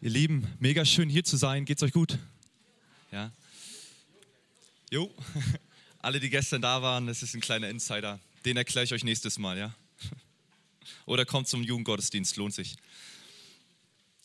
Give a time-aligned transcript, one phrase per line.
[0.00, 1.64] Ihr Lieben, mega schön hier zu sein.
[1.64, 2.20] Geht's euch gut?
[3.10, 3.32] Ja.
[4.92, 5.12] Jo,
[5.98, 8.20] alle, die gestern da waren, das ist ein kleiner Insider.
[8.44, 9.74] Den erkläre ich euch nächstes Mal, ja?
[11.06, 12.76] Oder kommt zum Jugendgottesdienst, lohnt sich.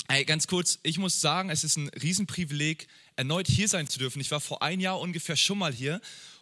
[0.07, 4.19] Hey, ganz kurz, ich muss sagen, es ist ein Riesenprivileg, erneut hier sein zu dürfen.
[4.19, 6.01] Ich war vor ein Jahr ungefähr schon mal hier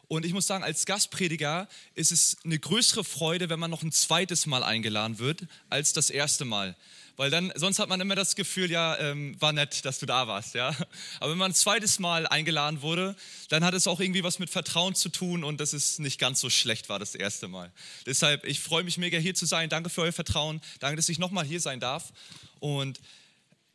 [0.10, 3.94] und ich muss sagen, als Gastprediger ist es eine größere Freude, wenn man noch ein
[3.94, 6.76] zweites Mal eingeladen wird, als das erste Mal.
[7.18, 10.28] Weil dann, sonst hat man immer das Gefühl, ja, ähm, war nett, dass du da
[10.28, 10.76] warst, ja.
[11.20, 13.16] Aber wenn man ein zweites Mal eingeladen wurde,
[13.50, 16.40] dann hat es auch irgendwie was mit Vertrauen zu tun und dass es nicht ganz
[16.40, 17.72] so schlecht war das erste Mal.
[18.06, 19.70] Deshalb, ich freue mich mega hier zu sein.
[19.70, 20.62] Danke für euer Vertrauen.
[20.80, 22.12] Danke, dass ich nochmal hier sein darf.
[22.60, 23.00] Und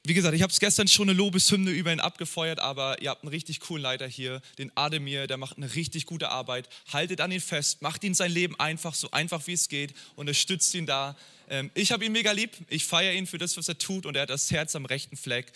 [0.09, 3.23] wie gesagt, ich habe es gestern schon eine Lobeshymne über ihn abgefeuert, aber ihr habt
[3.23, 6.69] einen richtig coolen Leiter hier, den Ademir, der macht eine richtig gute Arbeit.
[6.93, 10.75] Haltet an ihn fest, macht ihn sein Leben einfach, so einfach wie es geht, unterstützt
[10.75, 11.17] ihn da.
[11.49, 14.17] Ähm, ich habe ihn mega lieb, ich feiere ihn für das, was er tut und
[14.17, 15.53] er hat das Herz am rechten Fleck.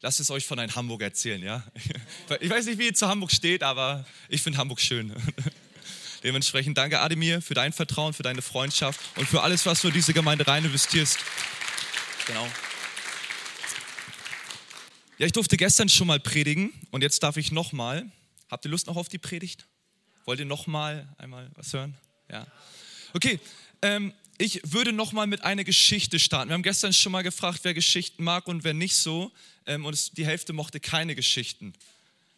[0.00, 1.64] Lasst es euch von einem Hamburg erzählen, ja?
[2.40, 5.12] Ich weiß nicht, wie ihr zu Hamburg steht, aber ich finde Hamburg schön.
[6.22, 9.94] Dementsprechend danke Ademir für dein Vertrauen, für deine Freundschaft und für alles, was du in
[9.94, 11.18] diese Gemeinde rein investierst.
[12.26, 12.46] Genau.
[15.18, 18.08] Ja, ich durfte gestern schon mal predigen und jetzt darf ich nochmal.
[18.48, 19.66] Habt ihr Lust noch auf die Predigt?
[20.26, 21.96] Wollt ihr nochmal einmal was hören?
[22.30, 22.46] Ja.
[23.14, 23.40] Okay,
[23.82, 26.50] ähm, ich würde nochmal mit einer Geschichte starten.
[26.50, 29.32] Wir haben gestern schon mal gefragt, wer Geschichten mag und wer nicht so.
[29.66, 31.72] Ähm, und es, die Hälfte mochte keine Geschichten.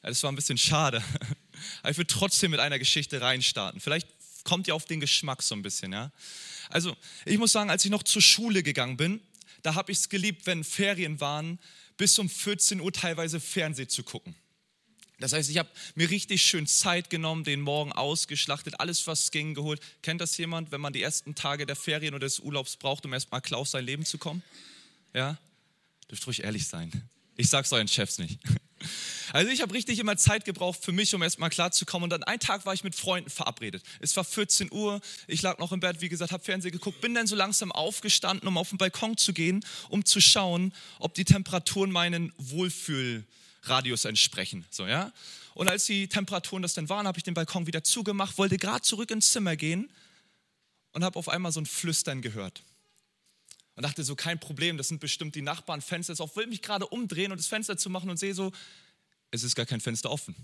[0.03, 1.05] Ja, das war ein bisschen schade.
[1.83, 3.83] Aber ich würde trotzdem mit einer Geschichte reinstarten.
[3.83, 4.09] Vielleicht
[4.45, 5.93] kommt ihr auf den Geschmack so ein bisschen.
[5.93, 6.13] Ja?
[6.71, 9.21] Also, ich muss sagen, als ich noch zur Schule gegangen bin,
[9.61, 11.59] da habe ich es geliebt, wenn Ferien waren,
[12.01, 14.35] bis um 14 Uhr teilweise Fernsehen zu gucken.
[15.19, 19.53] Das heißt, ich habe mir richtig schön Zeit genommen, den Morgen ausgeschlachtet, alles was ging
[19.53, 19.83] geholt.
[20.01, 23.13] Kennt das jemand, wenn man die ersten Tage der Ferien oder des Urlaubs braucht, um
[23.13, 24.43] erstmal klar auf sein Leben zu kommen?
[25.13, 25.37] Ja?
[26.11, 26.91] Dürft ruhig ehrlich sein.
[27.37, 28.39] Ich sag's euren Chefs nicht.
[29.33, 32.05] Also ich habe richtig immer Zeit gebraucht für mich, um erstmal klarzukommen.
[32.05, 33.83] Und dann einen Tag war ich mit Freunden verabredet.
[34.01, 37.15] Es war 14 Uhr, ich lag noch im Bett, wie gesagt, habe Fernsehen geguckt, bin
[37.15, 41.25] dann so langsam aufgestanden, um auf den Balkon zu gehen, um zu schauen, ob die
[41.25, 44.65] Temperaturen meinen Wohlfühlradius entsprechen.
[44.71, 45.13] So, ja?
[45.55, 48.83] Und als die Temperaturen das dann waren, habe ich den Balkon wieder zugemacht, wollte gerade
[48.83, 49.91] zurück ins Zimmer gehen
[50.93, 52.63] und habe auf einmal so ein Flüstern gehört
[53.81, 56.61] und dachte so, kein Problem, das sind bestimmt die Nachbarn, Fenster ist auf, will mich
[56.61, 58.53] gerade umdrehen und das Fenster zu machen und sehe so,
[59.31, 60.37] es ist gar kein Fenster offen.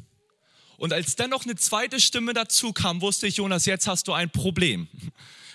[0.79, 4.15] Und als dann noch eine zweite Stimme dazu kam, wusste ich, Jonas, jetzt hast du
[4.15, 4.89] ein Problem.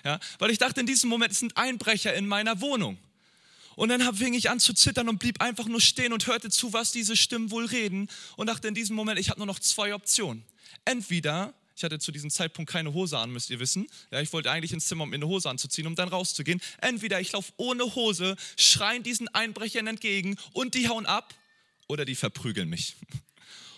[0.04, 2.98] Ja, weil ich dachte in diesem Moment, sind Einbrecher in meiner Wohnung.
[3.76, 6.74] Und dann fing ich an zu zittern und blieb einfach nur stehen und hörte zu,
[6.74, 8.10] was diese Stimmen wohl reden.
[8.36, 10.44] Und dachte in diesem Moment, ich habe nur noch zwei Optionen.
[10.86, 13.88] Entweder, ich hatte zu diesem Zeitpunkt keine Hose an, müsst ihr wissen.
[14.12, 16.62] Ja, ich wollte eigentlich ins Zimmer, um mir eine Hose anzuziehen, um dann rauszugehen.
[16.80, 21.34] Entweder ich laufe ohne Hose, schreien diesen Einbrechern entgegen und die hauen ab
[21.88, 22.96] oder die verprügeln mich.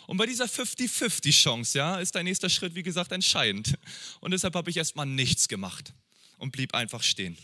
[0.06, 3.76] Und bei dieser 50-50-Chance, ja, ist dein nächster Schritt, wie gesagt, entscheidend.
[4.20, 5.94] Und deshalb habe ich erstmal nichts gemacht
[6.38, 7.38] und blieb einfach stehen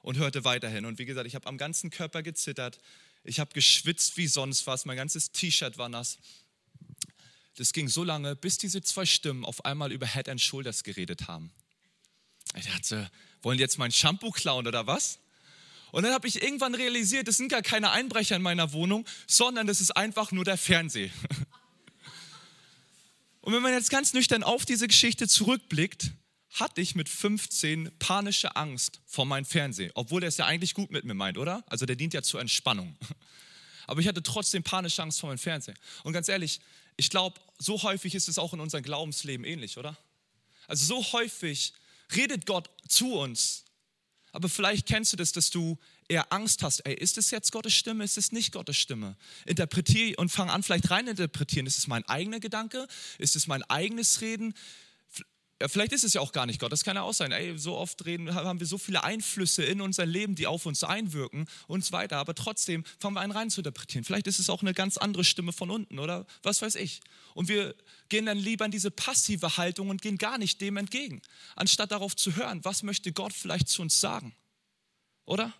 [0.00, 0.84] und hörte weiterhin.
[0.84, 2.78] Und wie gesagt, ich habe am ganzen Körper gezittert.
[3.24, 4.84] Ich habe geschwitzt wie sonst was.
[4.84, 6.18] Mein ganzes T-Shirt war nass.
[7.56, 11.28] Das ging so lange, bis diese zwei Stimmen auf einmal über Head and Shoulders geredet
[11.28, 11.52] haben.
[12.56, 13.10] Ich dachte,
[13.42, 15.18] wollen die jetzt mein Shampoo klauen oder was?
[15.90, 19.68] Und dann habe ich irgendwann realisiert, es sind gar keine Einbrecher in meiner Wohnung, sondern
[19.68, 21.10] es ist einfach nur der Fernseher.
[23.42, 26.12] Und wenn man jetzt ganz nüchtern auf diese Geschichte zurückblickt,
[26.52, 30.90] hatte ich mit 15 panische Angst vor meinem Fernseher, obwohl der es ja eigentlich gut
[30.90, 31.64] mit mir meint, oder?
[31.66, 32.96] Also der dient ja zur Entspannung.
[33.86, 35.74] Aber ich hatte trotzdem panische Angst vor meinem Fernseher.
[36.04, 36.60] Und ganz ehrlich,
[36.96, 39.96] ich glaube, so häufig ist es auch in unserem Glaubensleben ähnlich, oder?
[40.66, 41.72] Also so häufig
[42.14, 43.64] redet Gott zu uns,
[44.32, 46.80] aber vielleicht kennst du das, dass du eher Angst hast.
[46.80, 48.04] Ey, ist es jetzt Gottes Stimme?
[48.04, 49.16] Ist es nicht Gottes Stimme?
[49.44, 51.66] Interpretiere und fang an, vielleicht rein interpretieren.
[51.66, 52.86] Ist es mein eigener Gedanke?
[53.18, 54.54] Ist es mein eigenes Reden?
[55.68, 57.32] Vielleicht ist es ja auch gar nicht Gott, das kann ja auch sein.
[57.32, 60.84] Ey, so oft reden, haben wir so viele Einflüsse in unser Leben, die auf uns
[60.84, 62.18] einwirken und so weiter.
[62.18, 64.04] Aber trotzdem fangen wir einen rein zu interpretieren.
[64.04, 67.00] Vielleicht ist es auch eine ganz andere Stimme von unten oder was weiß ich.
[67.34, 67.74] Und wir
[68.08, 71.22] gehen dann lieber in diese passive Haltung und gehen gar nicht dem entgegen,
[71.56, 74.34] anstatt darauf zu hören, was möchte Gott vielleicht zu uns sagen.
[75.24, 75.52] Oder?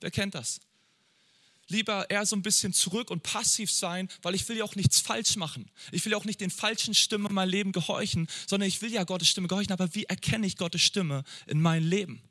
[0.00, 0.60] Wer kennt das?
[1.68, 5.00] Lieber eher so ein bisschen zurück und passiv sein, weil ich will ja auch nichts
[5.00, 5.70] falsch machen.
[5.92, 8.92] Ich will ja auch nicht den falschen Stimmen in meinem Leben gehorchen, sondern ich will
[8.92, 9.72] ja Gottes Stimme gehorchen.
[9.72, 12.22] Aber wie erkenne ich Gottes Stimme in meinem Leben?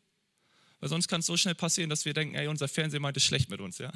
[0.80, 3.24] Weil sonst kann es so schnell passieren, dass wir denken, ey, unser Fernseher meint es
[3.24, 3.78] schlecht mit uns.
[3.80, 3.92] Ja?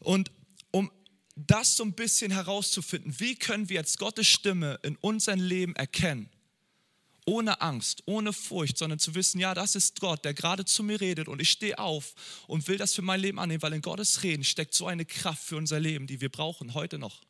[0.00, 0.30] Und
[0.70, 0.90] um
[1.34, 6.30] das so ein bisschen herauszufinden, wie können wir jetzt Gottes Stimme in unserem Leben erkennen
[7.26, 11.00] ohne Angst, ohne Furcht, sondern zu wissen, ja, das ist Gott, der gerade zu mir
[11.00, 12.14] redet und ich stehe auf
[12.46, 15.42] und will das für mein Leben annehmen, weil in Gottes Reden steckt so eine Kraft
[15.42, 17.22] für unser Leben, die wir brauchen, heute noch.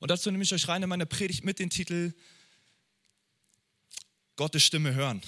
[0.00, 2.12] Und dazu nehme ich euch rein in meine Predigt mit dem Titel
[4.36, 5.22] Gottes Stimme hören.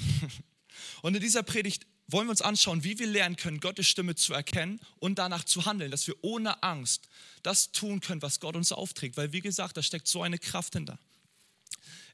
[1.02, 4.34] Und in dieser Predigt wollen wir uns anschauen, wie wir lernen können, Gottes Stimme zu
[4.34, 7.08] erkennen und danach zu handeln, dass wir ohne Angst
[7.43, 9.16] das tun können, was Gott uns aufträgt.
[9.16, 10.99] Weil, wie gesagt, da steckt so eine Kraft hinter.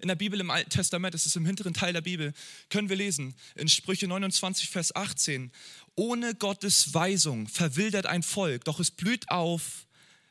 [0.00, 2.32] In der Bibel, im Alten Testament, das ist im hinteren Teil der Bibel,
[2.68, 5.50] können wir lesen, in Sprüche 29, Vers 18,
[5.94, 9.86] ohne Gottes Weisung verwildert ein Volk, doch es blüht auf,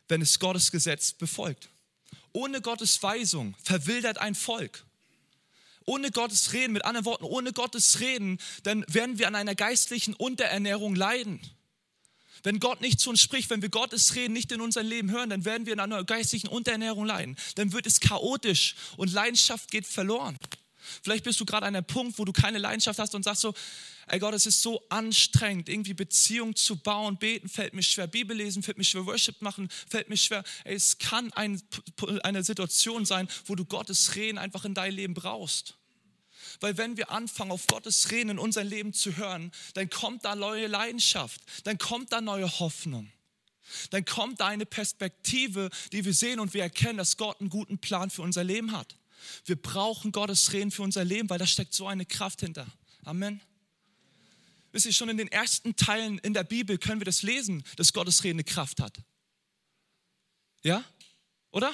[0.08, 1.70] wenn es Gottes Gesetz befolgt.
[2.34, 4.86] Ohne Gottes Weisung verwildert ein Volk.
[5.86, 10.14] Ohne Gottes Reden, mit anderen Worten, ohne Gottes Reden, dann werden wir an einer geistlichen
[10.16, 11.40] Unterernährung leiden.
[12.46, 15.32] Wenn Gott nicht zu uns spricht, wenn wir Gottes Reden nicht in unserem Leben hören,
[15.32, 17.36] dann werden wir an einer geistlichen Unterernährung leiden.
[17.56, 20.38] Dann wird es chaotisch und Leidenschaft geht verloren.
[21.02, 23.56] Vielleicht bist du gerade an einem Punkt, wo du keine Leidenschaft hast und sagst so,
[24.08, 28.38] ey Gott, es ist so anstrengend, irgendwie Beziehung zu bauen, beten fällt mir schwer, Bibel
[28.38, 30.44] lesen fällt mir schwer, Worship machen fällt mir schwer.
[30.66, 31.60] Es kann ein,
[32.22, 35.76] eine Situation sein, wo du Gottes Reden einfach in dein Leben brauchst.
[36.60, 40.36] Weil wenn wir anfangen, auf Gottes Reden in unser Leben zu hören, dann kommt da
[40.36, 43.12] neue Leidenschaft, dann kommt da neue Hoffnung.
[43.90, 47.80] Dann kommt da eine Perspektive, die wir sehen und wir erkennen, dass Gott einen guten
[47.80, 48.96] Plan für unser Leben hat.
[49.46, 52.68] Wir brauchen Gottes Reden für unser Leben, weil da steckt so eine Kraft hinter.
[53.04, 53.42] Amen.
[54.72, 57.94] Wisst ihr, schon in den ersten Teilen in der Bibel können wir das lesen, dass
[57.94, 58.98] Gottes Reden eine Kraft hat.
[60.64, 60.84] Ja?
[61.52, 61.74] Oder?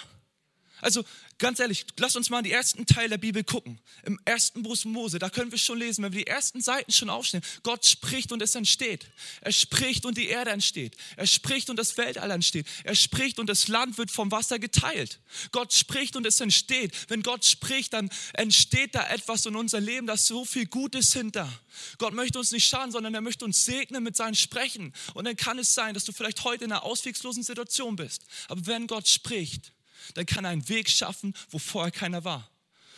[0.82, 1.04] Also
[1.38, 3.80] ganz ehrlich, lass uns mal in die ersten Teil der Bibel gucken.
[4.04, 7.10] Im ersten Buch Mose, da können wir schon lesen, wenn wir die ersten Seiten schon
[7.10, 7.44] aufstellen.
[7.64, 9.12] Gott spricht und es entsteht.
[9.42, 10.96] Er spricht und die Erde entsteht.
[11.18, 12.68] Er spricht und das Weltall entsteht.
[12.84, 15.20] Er spricht und das Land wird vom Wasser geteilt.
[15.52, 16.96] Gott spricht und es entsteht.
[17.10, 21.14] Wenn Gott spricht, dann entsteht da etwas in unser Leben, da ist so viel Gutes
[21.14, 21.52] hinter.
[21.98, 24.94] Gott möchte uns nicht schaden, sondern er möchte uns segnen mit seinem Sprechen.
[25.14, 28.26] Und dann kann es sein, dass du vielleicht heute in einer auswegslosen Situation bist.
[28.48, 29.74] Aber wenn Gott spricht,
[30.14, 32.50] dann kann er einen Weg schaffen, wo vorher keiner war.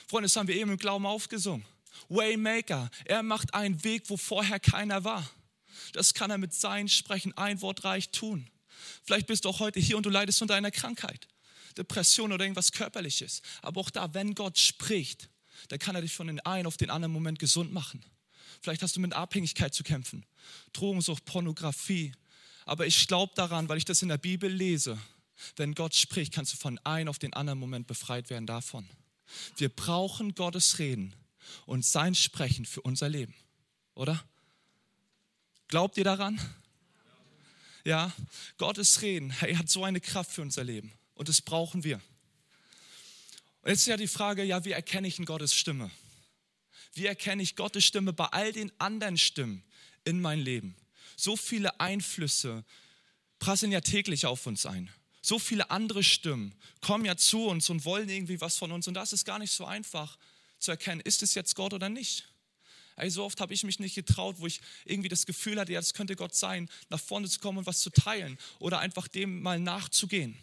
[0.08, 1.66] Freunde, das haben wir eben im Glauben aufgesungen.
[2.10, 5.30] Waymaker, er macht einen Weg, wo vorher keiner war.
[5.94, 8.48] Das kann er mit seinem Sprechen ein Wort reich tun.
[9.04, 11.28] Vielleicht bist du auch heute hier und du leidest unter einer Krankheit,
[11.78, 13.42] Depression oder irgendwas Körperliches.
[13.62, 15.30] Aber auch da, wenn Gott spricht,
[15.70, 18.04] dann kann er dich von den einen auf den anderen Moment gesund machen.
[18.62, 20.26] Vielleicht hast du mit Abhängigkeit zu kämpfen,
[20.74, 22.14] Drogensucht, Pornografie.
[22.66, 24.98] Aber ich glaube daran, weil ich das in der Bibel lese,
[25.56, 28.88] wenn Gott spricht, kannst du von einem auf den anderen Moment befreit werden davon.
[29.58, 31.16] Wir brauchen Gottes Reden
[31.66, 33.34] und sein Sprechen für unser Leben,
[33.96, 34.24] oder?
[35.68, 36.40] Glaubt ihr daran?
[37.84, 38.14] Ja,
[38.58, 42.00] Gottes Reden, er hat so eine Kraft für unser Leben und das brauchen wir.
[43.62, 45.90] Und jetzt ist ja die Frage, ja, wie erkenne ich in Gottes Stimme?
[46.94, 49.64] Wie erkenne ich Gottes Stimme bei all den anderen Stimmen
[50.04, 50.76] in mein Leben?
[51.16, 52.64] So viele Einflüsse
[53.40, 54.90] prasseln ja täglich auf uns ein.
[55.26, 58.90] So viele andere Stimmen kommen ja zu uns und wollen irgendwie was von uns.
[58.90, 60.18] Und das ist gar nicht so einfach
[60.60, 62.28] zu erkennen, ist es jetzt Gott oder nicht.
[62.98, 65.80] Ey, so oft habe ich mich nicht getraut, wo ich irgendwie das Gefühl hatte, ja,
[65.80, 69.42] das könnte Gott sein, nach vorne zu kommen und was zu teilen oder einfach dem
[69.42, 70.38] mal nachzugehen.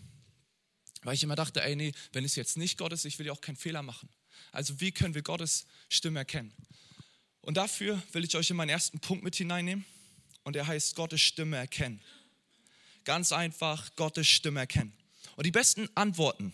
[1.02, 3.32] Weil ich immer dachte, ey, nee, wenn es jetzt nicht Gott ist, ich will ja
[3.32, 4.08] auch keinen Fehler machen.
[4.50, 6.52] Also wie können wir Gottes Stimme erkennen?
[7.42, 9.84] Und dafür will ich euch in meinen ersten Punkt mit hineinnehmen
[10.42, 12.02] und der heißt Gottes Stimme erkennen.
[13.04, 14.92] Ganz einfach Gottes Stimme erkennen.
[15.36, 16.52] Und die besten Antworten,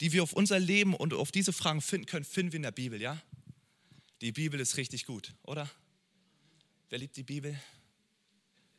[0.00, 2.72] die wir auf unser Leben und auf diese Fragen finden können, finden wir in der
[2.72, 3.20] Bibel, ja?
[4.20, 5.70] Die Bibel ist richtig gut, oder?
[6.90, 7.58] Wer liebt die Bibel?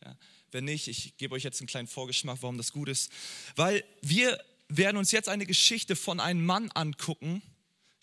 [0.03, 0.17] Ja.
[0.51, 3.11] Wenn nicht, ich gebe euch jetzt einen kleinen Vorgeschmack, warum das gut ist.
[3.55, 7.41] Weil wir werden uns jetzt eine Geschichte von einem Mann angucken.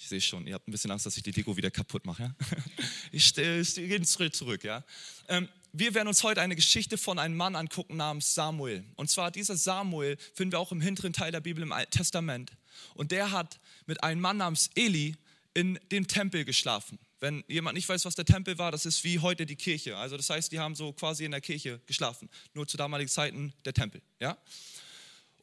[0.03, 2.23] Ich sehe schon, ihr habt ein bisschen Angst, dass ich die Deko wieder kaputt mache.
[2.23, 2.35] Ja?
[3.13, 4.65] Ich, ich, gehe einen zurück.
[4.65, 4.83] Ja?
[5.29, 8.83] Ähm, wir werden uns heute eine Geschichte von einem Mann angucken namens Samuel.
[8.97, 12.51] Und zwar dieser Samuel finden wir auch im hinteren Teil der Bibel im Alten Testament.
[12.95, 15.17] Und der hat mit einem Mann namens Eli
[15.53, 16.99] in dem Tempel geschlafen.
[17.19, 19.99] Wenn jemand nicht weiß, was der Tempel war, das ist wie heute die Kirche.
[19.99, 22.31] Also das heißt, die haben so quasi in der Kirche geschlafen.
[22.55, 24.01] Nur zu damaligen Zeiten der Tempel.
[24.19, 24.39] Ja?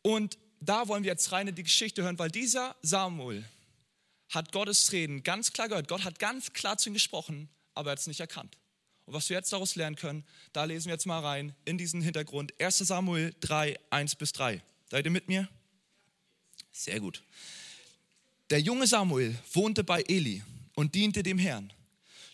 [0.01, 3.45] Und da wollen wir jetzt rein in die Geschichte hören, weil dieser Samuel
[4.29, 5.87] hat Gottes Reden ganz klar gehört.
[5.87, 8.57] Gott hat ganz klar zu ihm gesprochen, aber er hat es nicht erkannt.
[9.05, 12.01] Und was wir jetzt daraus lernen können, da lesen wir jetzt mal rein in diesen
[12.01, 12.53] Hintergrund.
[12.59, 14.61] 1 Samuel 3, 1 bis 3.
[14.91, 15.47] Seid ihr mit mir?
[16.71, 17.23] Sehr gut.
[18.49, 20.43] Der junge Samuel wohnte bei Eli
[20.75, 21.71] und diente dem Herrn.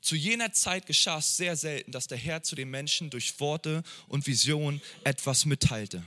[0.01, 3.83] Zu jener Zeit geschah es sehr selten, dass der Herr zu den Menschen durch Worte
[4.07, 6.03] und Visionen etwas mitteilte.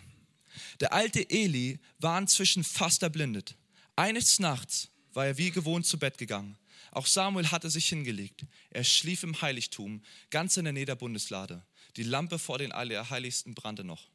[0.80, 3.56] Der alte Eli war inzwischen fast erblindet.
[3.94, 6.56] Eines Nachts war er wie gewohnt zu Bett gegangen.
[6.92, 8.44] Auch Samuel hatte sich hingelegt.
[8.70, 11.64] Er schlief im Heiligtum, ganz in der Nähe der Bundeslade.
[11.96, 14.08] Die Lampe vor den Allerheiligsten brannte noch.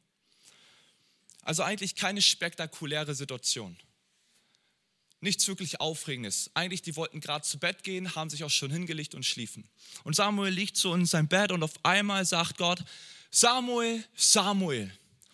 [1.42, 3.76] Also eigentlich keine spektakuläre Situation.
[5.20, 6.50] Nichts wirklich Aufregendes.
[6.54, 9.68] Eigentlich, die wollten gerade zu Bett gehen, haben sich auch schon hingelegt und schliefen.
[10.04, 12.82] Und Samuel liegt so in seinem Bett und auf einmal sagt Gott,
[13.30, 14.92] Samuel, Samuel.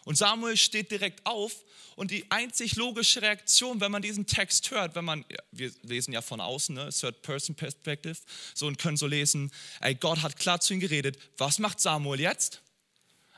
[0.08, 1.52] Und Samuel steht direkt auf
[1.94, 5.22] und die einzig logische Reaktion, wenn man diesen Text hört, wenn man,
[5.52, 8.16] wir lesen ja von außen, ne, Third Person Perspective,
[8.54, 9.50] so und können so lesen,
[9.82, 12.62] ey, Gott hat klar zu ihm geredet, was macht Samuel jetzt?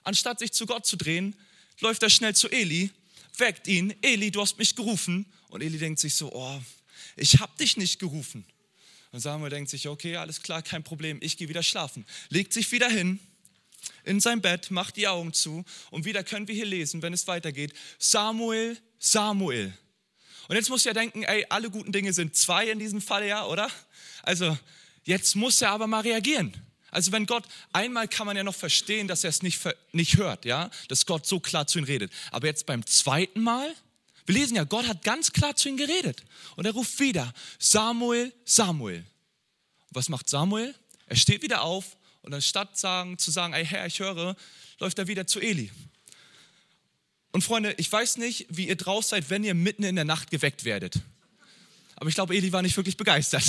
[0.05, 1.35] Anstatt sich zu Gott zu drehen,
[1.81, 2.91] läuft er schnell zu Eli,
[3.37, 5.27] weckt ihn, Eli, du hast mich gerufen.
[5.49, 6.61] Und Eli denkt sich so, oh,
[7.17, 8.45] ich habe dich nicht gerufen.
[9.11, 12.07] Und Samuel denkt sich, okay, alles klar, kein Problem, ich gehe wieder schlafen.
[12.29, 13.19] Legt sich wieder hin,
[14.05, 17.27] in sein Bett, macht die Augen zu und wieder können wir hier lesen, wenn es
[17.27, 19.73] weitergeht, Samuel, Samuel.
[20.49, 23.47] Und jetzt muss er denken, ey, alle guten Dinge sind zwei in diesem Fall, ja,
[23.47, 23.71] oder?
[24.23, 24.59] Also
[25.05, 26.53] jetzt muss er aber mal reagieren.
[26.91, 29.61] Also wenn Gott, einmal kann man ja noch verstehen, dass er es nicht,
[29.93, 32.13] nicht hört, ja, dass Gott so klar zu ihm redet.
[32.33, 33.73] Aber jetzt beim zweiten Mal,
[34.27, 36.23] wir lesen ja, Gott hat ganz klar zu ihm geredet.
[36.57, 38.99] Und er ruft wieder, Samuel, Samuel.
[38.99, 39.07] Und
[39.95, 40.75] was macht Samuel?
[41.07, 44.37] Er steht wieder auf und anstatt sagen, zu sagen, ey Herr, ich höre,
[44.79, 45.71] läuft er wieder zu Eli.
[47.33, 50.31] Und Freunde, ich weiß nicht, wie ihr draus seid, wenn ihr mitten in der Nacht
[50.31, 51.01] geweckt werdet.
[51.97, 53.45] Aber ich glaube, Eli war nicht wirklich begeistert.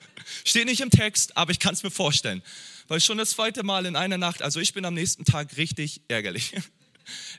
[0.44, 2.42] Steht nicht im Text, aber ich kann es mir vorstellen.
[2.88, 6.02] Weil schon das zweite Mal in einer Nacht, also ich bin am nächsten Tag richtig
[6.08, 6.54] ärgerlich.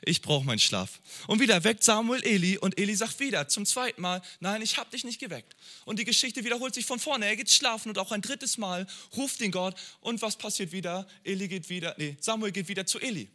[0.02, 1.00] Ich brauche meinen Schlaf.
[1.26, 4.90] Und wieder weckt Samuel Eli und Eli sagt wieder zum zweiten Mal, nein, ich habe
[4.90, 5.56] dich nicht geweckt.
[5.84, 7.26] Und die Geschichte wiederholt sich von vorne.
[7.26, 9.74] Er geht schlafen und auch ein drittes Mal ruft ihn Gott.
[10.00, 11.06] Und was passiert wieder?
[11.24, 13.28] Eli geht wieder, nee, Samuel geht wieder zu Eli.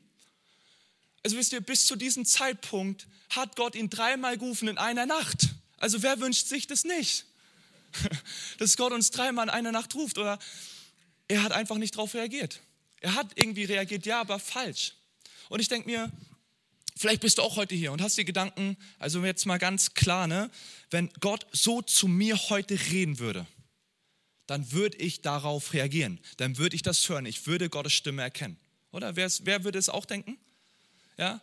[1.24, 5.50] Also wisst ihr, bis zu diesem Zeitpunkt hat Gott ihn dreimal gerufen in einer Nacht.
[5.78, 7.26] Also wer wünscht sich das nicht?
[8.58, 10.40] Dass Gott uns dreimal in einer Nacht ruft oder
[11.28, 12.60] er hat einfach nicht darauf reagiert.
[13.02, 14.94] Er hat irgendwie reagiert, ja, aber falsch.
[15.50, 16.12] Und ich denke mir,
[16.96, 20.28] vielleicht bist du auch heute hier und hast dir Gedanken, also jetzt mal ganz klar,
[20.28, 20.50] ne,
[20.92, 23.46] wenn Gott so zu mir heute reden würde,
[24.48, 26.20] dann würde ich darauf reagieren.
[26.38, 27.26] Dann würde ich das hören.
[27.26, 28.58] Ich würde Gottes Stimme erkennen.
[28.92, 30.38] Oder wer, wer würde es auch denken?
[31.18, 31.40] Ja?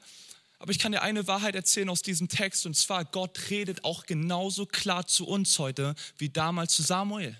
[0.58, 4.06] Aber ich kann dir eine Wahrheit erzählen aus diesem Text und zwar, Gott redet auch
[4.06, 7.36] genauso klar zu uns heute wie damals zu Samuel.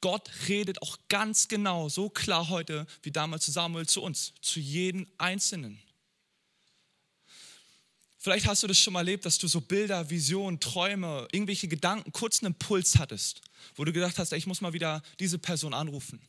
[0.00, 4.60] Gott redet auch ganz genau so klar heute wie damals zu Samuel zu uns, zu
[4.60, 5.78] jedem Einzelnen.
[8.18, 12.10] Vielleicht hast du das schon mal erlebt, dass du so Bilder, Visionen, Träume, irgendwelche Gedanken,
[12.10, 13.40] kurzen Impuls hattest,
[13.76, 16.20] wo du gedacht hast, ich muss mal wieder diese Person anrufen.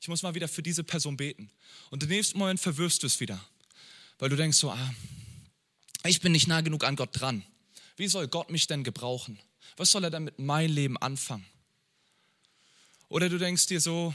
[0.00, 1.50] Ich muss mal wieder für diese Person beten.
[1.90, 3.42] Und im nächsten Moment verwirfst du es wieder,
[4.18, 4.94] weil du denkst so, ah,
[6.04, 7.42] ich bin nicht nah genug an Gott dran.
[7.96, 9.38] Wie soll Gott mich denn gebrauchen?
[9.76, 11.46] Was soll er denn mit meinem Leben anfangen?
[13.08, 14.14] Oder du denkst dir so,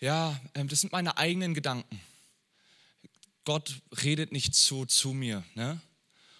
[0.00, 2.00] ja, ähm, das sind meine eigenen Gedanken.
[3.44, 5.44] Gott redet nicht so zu mir.
[5.54, 5.80] Ne?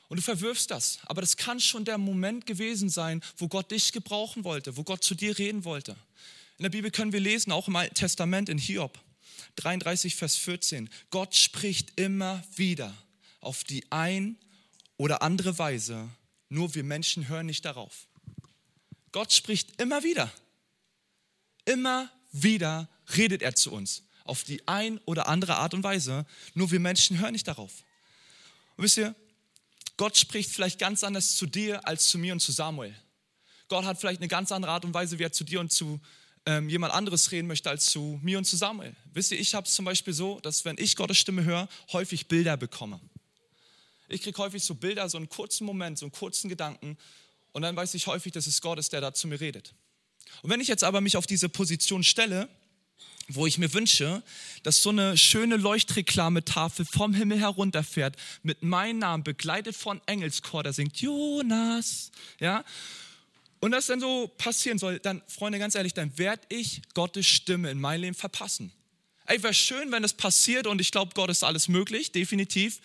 [0.08, 0.98] Und du verwirfst das.
[1.06, 5.04] Aber das kann schon der Moment gewesen sein, wo Gott dich gebrauchen wollte, wo Gott
[5.04, 5.96] zu dir reden wollte.
[6.58, 8.98] In der Bibel können wir lesen, auch im Alten Testament in Hiob
[9.56, 10.90] 33, Vers 14.
[11.10, 12.94] Gott spricht immer wieder
[13.40, 14.36] auf die ein
[14.96, 16.08] oder andere Weise,
[16.48, 18.06] nur wir Menschen hören nicht darauf.
[19.12, 20.32] Gott spricht immer wieder.
[21.64, 26.70] Immer wieder redet er zu uns auf die ein oder andere Art und Weise, nur
[26.70, 27.84] wir Menschen hören nicht darauf.
[28.76, 29.14] Und wisst ihr,
[29.96, 32.94] Gott spricht vielleicht ganz anders zu dir als zu mir und zu Samuel.
[33.68, 36.00] Gott hat vielleicht eine ganz andere Art und Weise, wie er zu dir und zu
[36.46, 38.94] ähm, jemand anderes reden möchte als zu mir und zu Samuel.
[39.12, 42.26] Wisst ihr, ich habe es zum Beispiel so, dass wenn ich Gottes Stimme höre, häufig
[42.26, 43.00] Bilder bekomme.
[44.08, 46.98] Ich kriege häufig so Bilder, so einen kurzen Moment, so einen kurzen Gedanken
[47.52, 49.74] und dann weiß ich häufig, dass es Gott ist, der da zu mir redet.
[50.42, 52.48] Und wenn ich jetzt aber mich auf diese Position stelle,
[53.28, 54.22] wo ich mir wünsche,
[54.62, 60.72] dass so eine schöne Leuchtreklametafel vom Himmel herunterfährt, mit meinem Namen, begleitet von Engelschor, der
[60.72, 62.64] singt Jonas, ja,
[63.60, 67.70] und das dann so passieren soll, dann, Freunde, ganz ehrlich, dann werde ich Gottes Stimme
[67.70, 68.70] in meinem Leben verpassen.
[69.24, 72.80] Ey, wäre schön, wenn das passiert und ich glaube, Gott ist alles möglich, definitiv,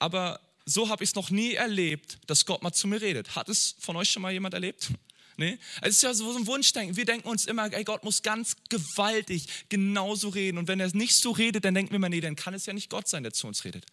[0.00, 3.36] aber so habe ich es noch nie erlebt, dass Gott mal zu mir redet.
[3.36, 4.90] Hat es von euch schon mal jemand erlebt?
[5.38, 5.58] Nee?
[5.82, 6.96] Es ist ja so ein Wunschdenken.
[6.96, 10.56] Wir denken uns immer, ey, Gott muss ganz gewaltig genauso reden.
[10.56, 12.72] Und wenn er nicht so redet, dann denken wir immer, nee, dann kann es ja
[12.72, 13.84] nicht Gott sein, der zu uns redet.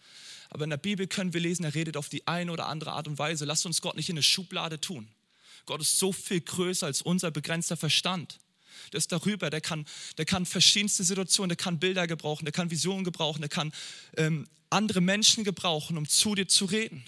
[0.48, 3.08] Aber in der Bibel können wir lesen, er redet auf die eine oder andere Art
[3.08, 3.44] und Weise.
[3.44, 5.08] Lasst uns Gott nicht in eine Schublade tun.
[5.66, 8.38] Gott ist so viel größer als unser begrenzter Verstand.
[8.92, 9.86] Der ist darüber, der kann,
[10.16, 13.72] der kann verschiedenste Situationen, der kann Bilder gebrauchen, der kann Visionen gebrauchen, der kann
[14.16, 17.04] ähm, andere Menschen gebrauchen, um zu dir zu reden.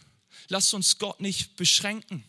[0.49, 2.25] Lasst uns Gott nicht beschränken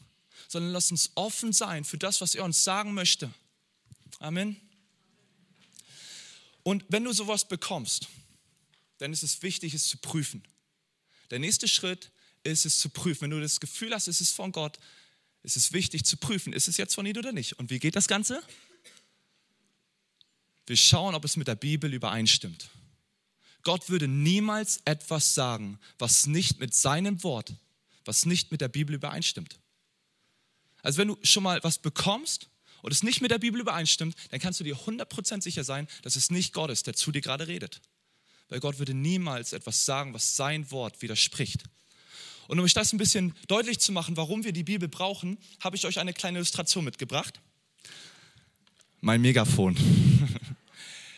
[0.47, 3.33] sondern lass uns offen sein für das, was er uns sagen möchte.
[4.19, 4.55] Amen.
[6.63, 8.07] Und wenn du sowas bekommst,
[8.97, 10.43] dann ist es wichtig, es zu prüfen.
[11.29, 12.11] Der nächste Schritt
[12.43, 13.21] ist es zu prüfen.
[13.21, 14.79] Wenn du das Gefühl hast, es ist von Gott,
[15.43, 17.53] ist es wichtig zu prüfen, ist es jetzt von ihm oder nicht.
[17.53, 18.41] Und wie geht das Ganze?
[20.65, 22.69] Wir schauen, ob es mit der Bibel übereinstimmt.
[23.63, 27.53] Gott würde niemals etwas sagen, was nicht mit seinem Wort,
[28.05, 29.59] was nicht mit der Bibel übereinstimmt.
[30.87, 32.47] Also wenn du schon mal was bekommst
[32.81, 36.15] und es nicht mit der Bibel übereinstimmt, dann kannst du dir 100% sicher sein, dass
[36.15, 37.81] es nicht Gott ist, der zu dir gerade redet.
[38.47, 41.65] Weil Gott würde niemals etwas sagen, was sein Wort widerspricht.
[42.47, 45.75] Und um euch das ein bisschen deutlich zu machen, warum wir die Bibel brauchen, habe
[45.75, 47.41] ich euch eine kleine Illustration mitgebracht.
[49.01, 49.75] Mein Megafon.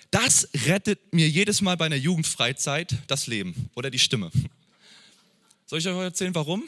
[0.09, 4.31] Das rettet mir jedes Mal bei einer Jugendfreizeit das Leben oder die Stimme.
[5.67, 6.67] Soll ich euch erzählen, warum?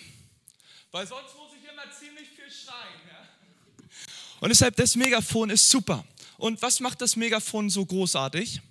[0.91, 2.99] Weil sonst muss ich immer ziemlich viel schreien.
[3.09, 3.85] Ja?
[4.39, 6.05] Und deshalb, das Megafon ist super.
[6.37, 8.61] Und was macht das Megafon so großartig?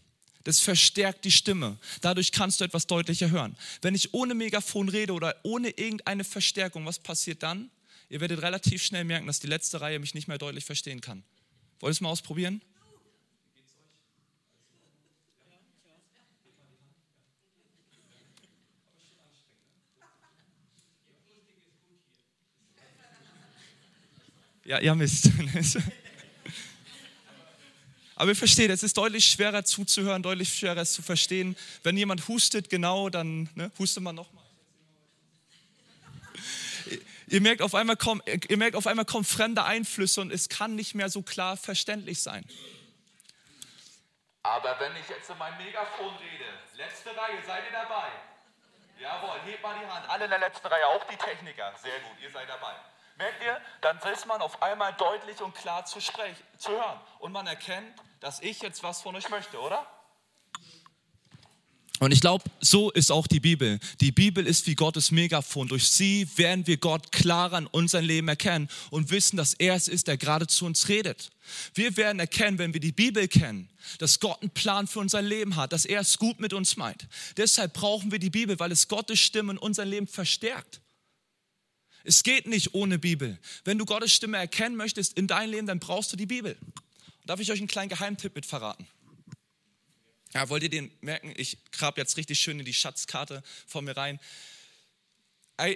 [0.45, 1.79] Das verstärkt die Stimme.
[2.01, 3.57] Dadurch kannst du etwas deutlicher hören.
[3.83, 7.71] Wenn ich ohne Megafon rede oder ohne irgendeine Verstärkung, was passiert dann?
[8.09, 11.23] Ihr werdet relativ schnell merken, dass die letzte Reihe mich nicht mehr deutlich verstehen kann.
[11.79, 12.61] Wollt ihr es mal ausprobieren?
[24.71, 25.25] Ja, ja, Mist.
[28.15, 31.57] Aber ihr versteht, es ist deutlich schwerer zuzuhören, deutlich schwerer es zu verstehen.
[31.83, 34.45] Wenn jemand hustet, genau, dann ne, hustet man nochmal.
[37.27, 40.77] Ihr merkt, auf einmal kommen, ihr merkt, auf einmal kommen fremde Einflüsse und es kann
[40.77, 42.45] nicht mehr so klar verständlich sein.
[44.45, 46.45] Aber wenn ich jetzt in mein Megafon rede,
[46.77, 48.07] letzte Reihe, seid ihr dabei?
[49.01, 50.09] Jawohl, hebt mal die Hand.
[50.09, 51.75] Alle in der letzten Reihe, auch die Techniker.
[51.83, 52.77] Sehr gut, ihr seid dabei.
[53.21, 53.61] Merkt ihr?
[53.83, 56.99] Dann ist man auf einmal deutlich und klar zu, sprechen, zu hören.
[57.19, 59.87] Und man erkennt, dass ich jetzt was von euch möchte, oder?
[61.99, 63.79] Und ich glaube, so ist auch die Bibel.
[64.01, 65.69] Die Bibel ist wie Gottes Megafon.
[65.69, 69.87] Durch sie werden wir Gott klarer in unserem Leben erkennen und wissen, dass er es
[69.87, 71.29] ist, der gerade zu uns redet.
[71.75, 75.57] Wir werden erkennen, wenn wir die Bibel kennen, dass Gott einen Plan für unser Leben
[75.57, 77.07] hat, dass er es gut mit uns meint.
[77.37, 80.81] Deshalb brauchen wir die Bibel, weil es Gottes Stimme in unserem Leben verstärkt.
[82.05, 83.39] Es geht nicht ohne Bibel.
[83.65, 86.57] Wenn du Gottes Stimme erkennen möchtest in deinem Leben, dann brauchst du die Bibel.
[87.27, 88.87] Darf ich euch einen kleinen Geheimtipp mit verraten?
[90.33, 91.35] Ja, wollt ihr den merken?
[91.37, 94.21] Ich grab jetzt richtig schön in die Schatzkarte von mir rein.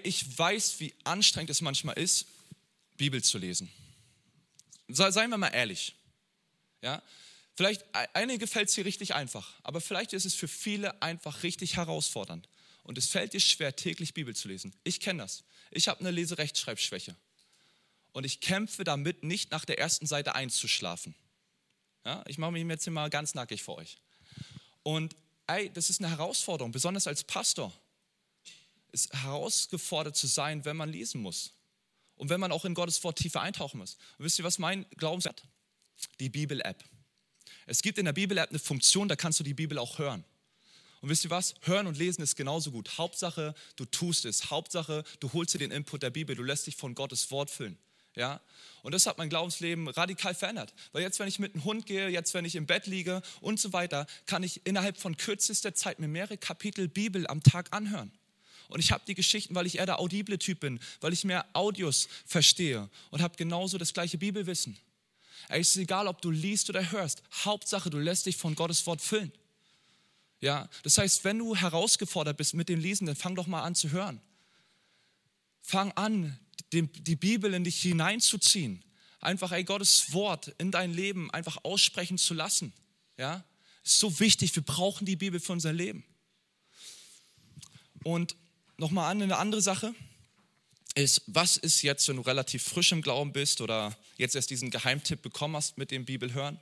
[0.03, 2.27] Ich weiß, wie anstrengend es manchmal ist,
[2.97, 3.71] Bibel zu lesen.
[4.89, 5.95] Seien wir mal ehrlich.
[6.81, 7.03] Ja?
[7.57, 7.85] Vielleicht,
[8.15, 12.49] einige fällt es hier richtig einfach, aber vielleicht ist es für viele einfach richtig herausfordernd.
[12.85, 14.73] Und es fällt dir schwer, täglich Bibel zu lesen.
[14.85, 15.43] Ich kenne das.
[15.71, 17.17] Ich habe eine Leserechtschreibschwäche.
[18.13, 21.15] Und ich kämpfe damit, nicht nach der ersten Seite einzuschlafen.
[22.05, 23.97] Ja, ich mache mich jetzt hier mal ganz nackig vor euch.
[24.83, 25.17] Und
[25.47, 27.73] ey, das ist eine Herausforderung, besonders als Pastor.
[28.93, 31.53] Es ist herausgefordert zu sein, wenn man lesen muss.
[32.17, 33.97] Und wenn man auch in Gottes Wort tiefer eintauchen muss.
[34.19, 35.43] Und wisst ihr, was mein Glaubenssatz
[36.21, 36.85] Die Bibel-App.
[37.67, 40.25] Es gibt in der Bibel-App eine Funktion, da kannst du die Bibel auch hören.
[41.05, 41.55] Und wisst ihr was?
[41.61, 42.97] Hören und lesen ist genauso gut.
[42.97, 44.49] Hauptsache, du tust es.
[44.51, 46.35] Hauptsache, du holst dir den Input der Bibel.
[46.35, 47.77] Du lässt dich von Gottes Wort füllen.
[48.17, 48.41] Ja?
[48.83, 50.73] Und das hat mein Glaubensleben radikal verändert.
[50.93, 53.61] Weil jetzt, wenn ich mit einem Hund gehe, jetzt, wenn ich im Bett liege und
[53.61, 58.11] so weiter, kann ich innerhalb von kürzester Zeit mir mehrere Kapitel Bibel am Tag anhören.
[58.69, 61.45] Und ich habe die Geschichten, weil ich eher der audible Typ bin, weil ich mehr
[61.53, 64.79] Audios verstehe und habe genauso das gleiche Bibelwissen.
[65.51, 67.23] Es ist egal, ob du liest oder hörst.
[67.45, 69.31] Hauptsache, du lässt dich von Gottes Wort füllen.
[70.45, 73.75] Ja, das heißt, wenn du herausgefordert bist mit dem Lesen, dann fang doch mal an
[73.75, 74.21] zu hören.
[75.63, 76.39] Fang an,
[76.71, 78.85] die Bibel in dich hineinzuziehen.
[79.21, 82.75] Einfach, ey, Gottes Wort in dein Leben einfach aussprechen zu lassen.
[83.17, 83.43] Ja,
[83.83, 84.55] ist so wichtig.
[84.55, 86.05] Wir brauchen die Bibel für unser Leben.
[88.03, 88.37] Und
[88.77, 89.95] nochmal an eine andere Sache
[90.95, 94.71] ist, was ist jetzt, wenn du relativ frisch im Glauben bist oder jetzt erst diesen
[94.71, 96.61] Geheimtipp bekommen hast mit dem Bibelhören,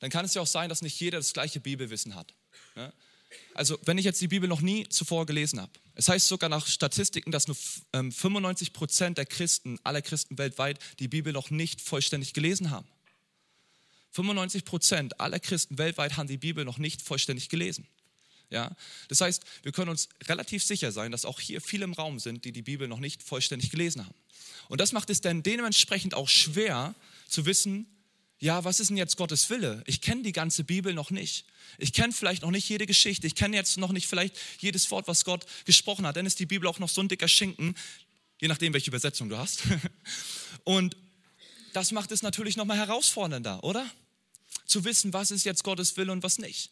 [0.00, 2.34] dann kann es ja auch sein, dass nicht jeder das gleiche Bibelwissen hat.
[3.54, 6.66] Also wenn ich jetzt die Bibel noch nie zuvor gelesen habe, es heißt sogar nach
[6.66, 7.56] Statistiken, dass nur
[7.92, 12.86] 95 ähm, Prozent der Christen, aller Christen weltweit, die Bibel noch nicht vollständig gelesen haben.
[14.10, 17.86] 95 Prozent aller Christen weltweit haben die Bibel noch nicht vollständig gelesen.
[18.50, 18.76] Ja?
[19.08, 22.44] Das heißt, wir können uns relativ sicher sein, dass auch hier viele im Raum sind,
[22.44, 24.14] die die Bibel noch nicht vollständig gelesen haben.
[24.68, 26.94] Und das macht es dann dementsprechend auch schwer
[27.28, 27.86] zu wissen,
[28.38, 29.82] ja, was ist denn jetzt Gottes Wille?
[29.86, 31.46] Ich kenne die ganze Bibel noch nicht.
[31.78, 33.26] Ich kenne vielleicht noch nicht jede Geschichte.
[33.26, 36.16] Ich kenne jetzt noch nicht vielleicht jedes Wort, was Gott gesprochen hat.
[36.16, 37.74] Dann ist die Bibel auch noch so ein dicker Schinken,
[38.40, 39.62] je nachdem, welche Übersetzung du hast.
[40.64, 40.96] Und
[41.72, 43.90] das macht es natürlich nochmal herausfordernder, oder?
[44.66, 46.70] zu wissen, was ist jetzt Gottes Wille und was nicht.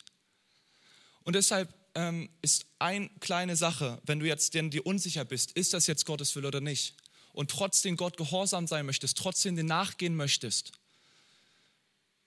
[1.22, 5.87] Und deshalb ähm, ist eine kleine Sache, wenn du jetzt dir unsicher bist, ist das
[5.87, 6.96] jetzt Gottes Wille oder nicht,
[7.33, 10.72] und trotzdem Gott gehorsam sein möchtest, trotzdem dir nachgehen möchtest,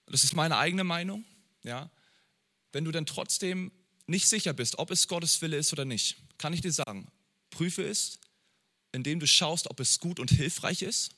[0.07, 1.25] das ist meine eigene Meinung,
[1.63, 1.89] ja,
[2.71, 3.71] wenn du dann trotzdem
[4.07, 7.07] nicht sicher bist, ob es Gottes Wille ist oder nicht, kann ich dir sagen,
[7.49, 8.19] prüfe es,
[8.91, 11.15] indem du schaust, ob es gut und hilfreich ist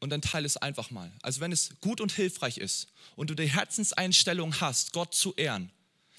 [0.00, 1.12] und dann teile es einfach mal.
[1.22, 5.70] Also wenn es gut und hilfreich ist und du die Herzenseinstellung hast, Gott zu ehren,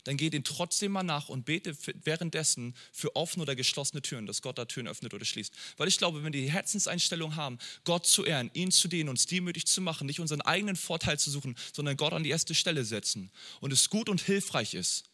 [0.09, 4.41] dann geh den trotzdem mal nach und bete währenddessen für offene oder geschlossene Türen, dass
[4.41, 5.53] Gott da Türen öffnet oder schließt.
[5.77, 9.27] Weil ich glaube, wenn wir die Herzenseinstellung haben, Gott zu ehren, ihn zu dienen, uns
[9.27, 12.85] demütig zu machen, nicht unseren eigenen Vorteil zu suchen, sondern Gott an die erste Stelle
[12.85, 15.11] setzen und es gut und hilfreich ist,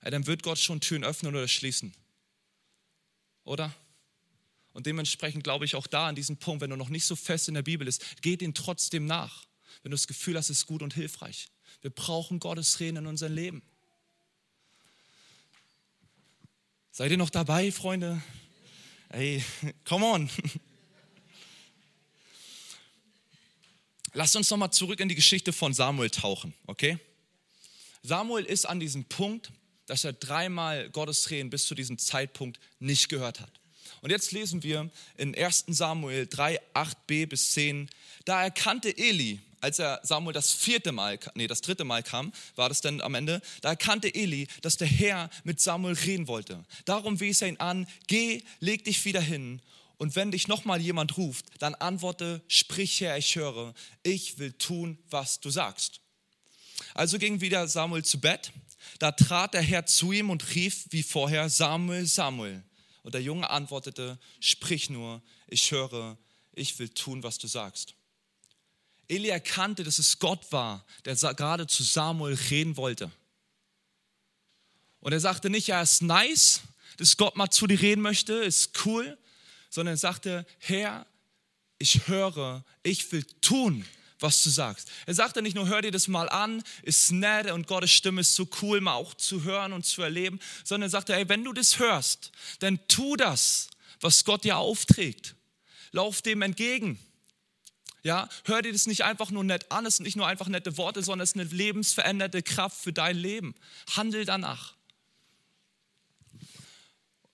[0.00, 1.92] dann wird Gott schon Türen öffnen oder schließen.
[3.44, 3.74] Oder?
[4.72, 7.48] Und dementsprechend glaube ich auch da an diesem Punkt, wenn du noch nicht so fest
[7.48, 9.44] in der Bibel bist, geh den trotzdem nach,
[9.82, 11.48] wenn du das Gefühl hast, es ist gut und hilfreich.
[11.82, 13.62] Wir brauchen Gottes Reden in unserem Leben.
[16.98, 18.20] Seid ihr noch dabei, Freunde?
[19.08, 19.40] Hey,
[19.84, 20.28] come on.
[24.14, 26.98] Lasst uns nochmal zurück in die Geschichte von Samuel tauchen, okay?
[28.02, 29.52] Samuel ist an diesem Punkt,
[29.86, 33.52] dass er dreimal Gottes Reden bis zu diesem Zeitpunkt nicht gehört hat.
[34.00, 37.88] Und jetzt lesen wir in 1 Samuel 3, 8b bis 10,
[38.24, 42.68] da erkannte Eli, als er Samuel das vierte Mal, nee, das dritte Mal kam, war
[42.68, 46.64] das dann am Ende, da erkannte Eli, dass der Herr mit Samuel reden wollte.
[46.84, 49.60] Darum wies er ihn an, geh, leg dich wieder hin
[49.98, 54.96] und wenn dich nochmal jemand ruft, dann antworte, sprich Herr, ich höre, ich will tun,
[55.10, 56.00] was du sagst.
[56.94, 58.52] Also ging wieder Samuel zu Bett,
[59.00, 62.62] da trat der Herr zu ihm und rief wie vorher, Samuel, Samuel.
[63.02, 66.16] Und der Junge antwortete, sprich nur, ich höre,
[66.52, 67.94] ich will tun, was du sagst.
[69.08, 73.10] Eli erkannte, dass es Gott war, der gerade zu Samuel reden wollte.
[75.00, 76.60] Und er sagte nicht, ja, ist nice,
[76.98, 79.16] dass Gott mal zu dir reden möchte, ist cool,
[79.70, 81.06] sondern er sagte, Herr,
[81.78, 83.84] ich höre, ich will tun,
[84.20, 84.90] was du sagst.
[85.06, 88.34] Er sagte nicht nur, hör dir das mal an, ist nett und Gottes Stimme ist
[88.34, 91.52] so cool, mal auch zu hören und zu erleben, sondern er sagte, ey, wenn du
[91.52, 93.68] das hörst, dann tu das,
[94.00, 95.36] was Gott dir aufträgt.
[95.92, 96.98] Lauf dem entgegen.
[98.02, 100.76] Ja, hör dir das nicht einfach nur nett an, es sind nicht nur einfach nette
[100.76, 103.54] Worte, sondern es ist eine lebensveränderte Kraft für dein Leben.
[103.96, 104.74] Handel danach.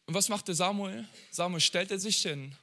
[0.06, 1.06] Und was machte Samuel?
[1.30, 2.54] Samuel stellte sich hin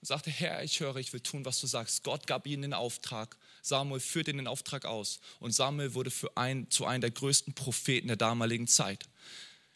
[0.00, 2.02] und sagte, Herr, ich höre, ich will tun, was du sagst.
[2.02, 3.36] Gott gab ihnen den Auftrag.
[3.62, 5.20] Samuel führte den Auftrag aus.
[5.38, 9.08] Und Samuel wurde für ein, zu einem der größten Propheten der damaligen Zeit.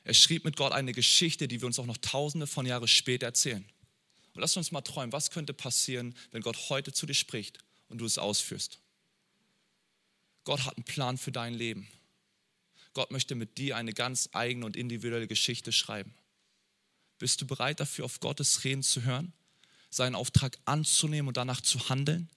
[0.04, 3.26] Er schrieb mit Gott eine Geschichte, die wir uns auch noch tausende von Jahren später
[3.26, 3.64] erzählen.
[4.38, 7.98] Und lass uns mal träumen, was könnte passieren, wenn Gott heute zu dir spricht und
[7.98, 8.78] du es ausführst.
[10.44, 11.88] Gott hat einen Plan für dein Leben.
[12.92, 16.14] Gott möchte mit dir eine ganz eigene und individuelle Geschichte schreiben.
[17.18, 19.32] Bist du bereit dafür, auf Gottes Reden zu hören?
[19.90, 22.30] seinen Auftrag anzunehmen und danach zu handeln?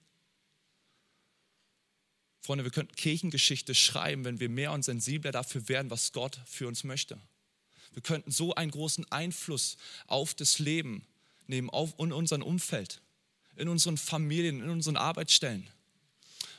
[2.40, 6.66] Freunde, wir könnten Kirchengeschichte schreiben, wenn wir mehr und sensibler dafür wären, was Gott für
[6.66, 7.20] uns möchte.
[7.92, 9.76] Wir könnten so einen großen Einfluss
[10.08, 11.06] auf das Leben
[11.52, 13.00] nehmen, auf in unserem Umfeld,
[13.56, 15.68] in unseren Familien, in unseren Arbeitsstellen.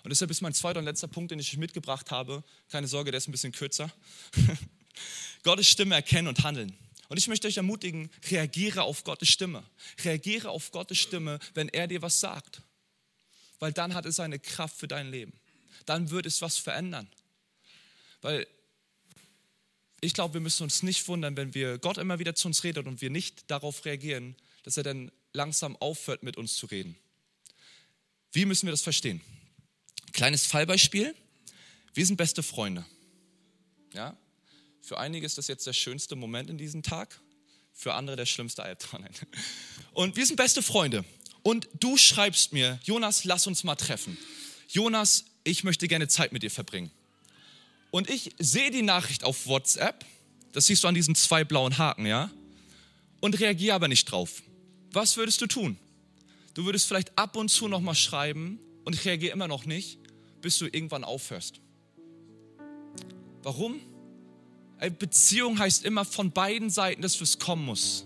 [0.03, 3.17] Und deshalb ist mein zweiter und letzter Punkt, den ich mitgebracht habe, keine Sorge, der
[3.17, 3.91] ist ein bisschen kürzer.
[5.43, 6.77] Gottes Stimme erkennen und handeln.
[7.09, 9.63] Und ich möchte euch ermutigen, reagiere auf Gottes Stimme.
[10.03, 12.61] Reagiere auf Gottes Stimme, wenn er dir was sagt.
[13.59, 15.33] Weil dann hat es eine Kraft für dein Leben.
[15.85, 17.07] Dann wird es was verändern.
[18.21, 18.47] Weil
[20.01, 22.87] ich glaube, wir müssen uns nicht wundern, wenn wir Gott immer wieder zu uns redet
[22.87, 26.95] und wir nicht darauf reagieren, dass er dann langsam aufhört, mit uns zu reden.
[28.31, 29.21] Wie müssen wir das verstehen?
[30.11, 31.15] Kleines Fallbeispiel.
[31.93, 32.85] Wir sind beste Freunde.
[33.93, 34.17] Ja?
[34.81, 37.19] Für einige ist das jetzt der schönste Moment in diesem Tag,
[37.73, 39.05] für andere der schlimmste Albtraum.
[39.93, 41.05] Und wir sind beste Freunde.
[41.43, 44.17] Und du schreibst mir, Jonas, lass uns mal treffen.
[44.67, 46.91] Jonas, ich möchte gerne Zeit mit dir verbringen.
[47.91, 50.05] Und ich sehe die Nachricht auf WhatsApp,
[50.51, 52.31] das siehst du an diesen zwei blauen Haken, ja?
[53.21, 54.41] Und reagiere aber nicht drauf.
[54.93, 55.77] Was würdest du tun?
[56.53, 59.97] Du würdest vielleicht ab und zu nochmal schreiben und ich reagiere immer noch nicht,
[60.41, 61.59] bis du irgendwann aufhörst.
[63.41, 63.81] Warum?
[64.99, 68.05] Beziehung heißt immer von beiden Seiten, dass es kommen muss.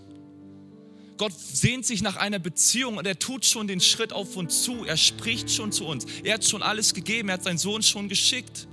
[1.18, 4.86] Gott sehnt sich nach einer Beziehung und er tut schon den Schritt auf uns zu.
[4.86, 6.06] Er spricht schon zu uns.
[6.24, 7.30] Er hat schon alles gegeben.
[7.30, 8.68] Er hat seinen Sohn schon geschickt.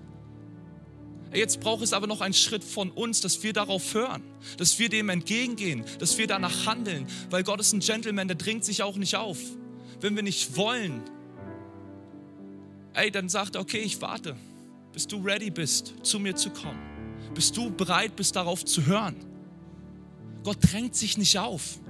[1.35, 4.23] Jetzt braucht es aber noch einen Schritt von uns, dass wir darauf hören,
[4.57, 8.64] dass wir dem entgegengehen, dass wir danach handeln, weil Gott ist ein Gentleman, der dringt
[8.64, 9.38] sich auch nicht auf.
[10.01, 11.03] Wenn wir nicht wollen,
[12.92, 14.37] ey, dann sagt er, okay, ich warte,
[14.92, 16.79] bis du ready bist, zu mir zu kommen.
[17.35, 19.16] Bis du bereit bist, darauf zu hören.
[20.44, 21.81] Gott drängt sich nicht auf.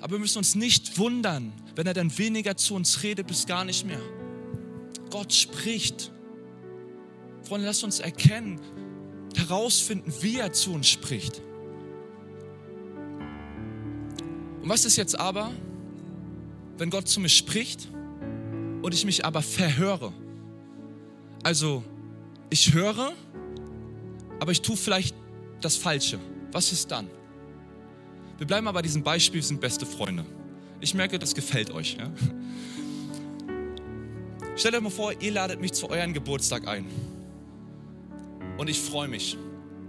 [0.00, 3.66] Aber wir müssen uns nicht wundern, wenn er dann weniger zu uns redet, bis gar
[3.66, 4.00] nicht mehr.
[5.10, 6.10] Gott spricht.
[7.42, 8.60] Freunde, lasst uns erkennen,
[9.36, 11.40] herausfinden, wie er zu uns spricht.
[14.62, 15.50] Und was ist jetzt aber,
[16.78, 17.88] wenn Gott zu mir spricht
[18.82, 20.12] und ich mich aber verhöre?
[21.42, 21.82] Also,
[22.50, 23.12] ich höre,
[24.38, 25.14] aber ich tue vielleicht
[25.60, 26.18] das Falsche.
[26.52, 27.08] Was ist dann?
[28.38, 30.24] Wir bleiben aber bei diesem Beispiel, wir sind beste Freunde.
[30.80, 31.96] Ich merke, das gefällt euch.
[31.98, 32.10] Ja?
[34.56, 36.86] Stellt euch mal vor, ihr ladet mich zu euren Geburtstag ein.
[38.60, 39.38] Und ich freue mich.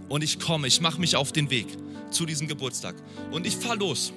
[0.08, 1.66] Und ich komme, ich mache mich auf den Weg
[2.10, 2.94] zu diesem Geburtstag.
[3.30, 4.14] Und ich fahre los.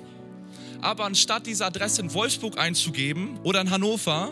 [0.80, 4.32] Aber anstatt diese Adresse in Wolfsburg einzugeben oder in Hannover,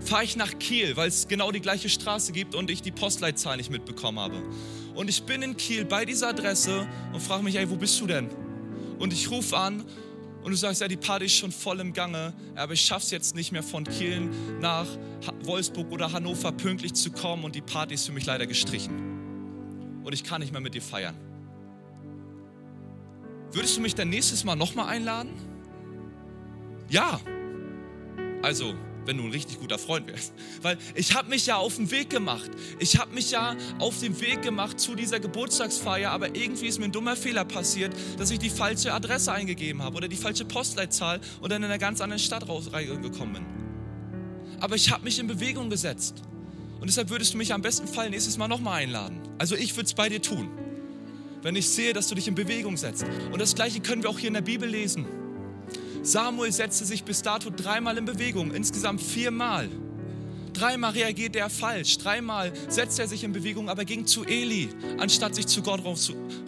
[0.00, 3.56] fahre ich nach Kiel, weil es genau die gleiche Straße gibt und ich die Postleitzahl
[3.56, 4.42] nicht mitbekommen habe.
[4.94, 8.06] Und ich bin in Kiel bei dieser Adresse und frage mich, ey, wo bist du
[8.06, 8.28] denn?
[8.98, 9.86] Und ich rufe an
[10.42, 13.10] und du sagst, ja, die Party ist schon voll im Gange, aber ich schaffe es
[13.10, 14.28] jetzt nicht mehr von Kiel
[14.60, 14.86] nach
[15.44, 19.09] Wolfsburg oder Hannover pünktlich zu kommen und die Party ist für mich leider gestrichen.
[20.04, 21.16] Und ich kann nicht mehr mit dir feiern.
[23.52, 25.30] Würdest du mich dann nächstes Mal nochmal einladen?
[26.88, 27.20] Ja.
[28.42, 28.74] Also,
[29.06, 30.32] wenn du ein richtig guter Freund wärst.
[30.62, 32.50] Weil ich habe mich ja auf den Weg gemacht.
[32.78, 36.86] Ich habe mich ja auf den Weg gemacht zu dieser Geburtstagsfeier, aber irgendwie ist mir
[36.86, 41.20] ein dummer Fehler passiert, dass ich die falsche Adresse eingegeben habe oder die falsche Postleitzahl
[41.40, 43.46] und dann in einer ganz anderen Stadt rausgekommen bin.
[44.60, 46.22] Aber ich habe mich in Bewegung gesetzt.
[46.80, 49.20] Und deshalb würdest du mich am besten Fall nächstes Mal nochmal einladen.
[49.38, 50.48] Also ich würde es bei dir tun,
[51.42, 53.04] wenn ich sehe, dass du dich in Bewegung setzt.
[53.30, 55.06] Und das gleiche können wir auch hier in der Bibel lesen.
[56.02, 59.68] Samuel setzte sich bis dato dreimal in Bewegung, insgesamt viermal.
[60.54, 65.34] Dreimal reagierte er falsch, dreimal setzte er sich in Bewegung, aber ging zu Eli, anstatt
[65.34, 65.82] sich zu Gott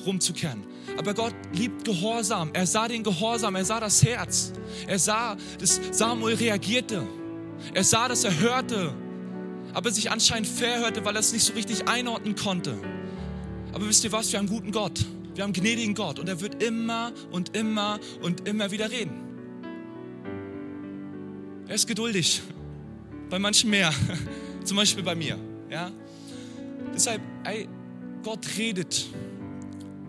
[0.07, 0.65] rumzukehren.
[0.99, 2.51] Aber Gott liebt Gehorsam.
[2.53, 4.53] Er sah den Gehorsam, er sah das Herz.
[4.87, 7.07] Er sah, dass Samuel reagierte.
[7.75, 8.93] Er sah, dass er hörte,
[9.75, 12.79] aber sich anscheinend verhörte, weil er es nicht so richtig einordnen konnte.
[13.73, 14.33] Aber wisst ihr was?
[14.33, 15.05] Wir haben einen guten Gott.
[15.35, 19.13] Wir haben einen gnädigen Gott und er wird immer und immer und immer wieder reden.
[21.69, 22.43] Er ist geduldig.
[23.31, 23.93] Bei manchen mehr.
[24.65, 25.39] Zum Beispiel bei mir.
[25.71, 25.91] Ja?
[26.95, 27.67] Deshalb, ey,
[28.23, 29.07] Gott redet.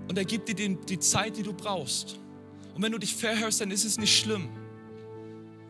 [0.09, 2.19] Und er gibt dir die, die Zeit, die du brauchst.
[2.75, 4.49] Und wenn du dich verhörst, dann ist es nicht schlimm.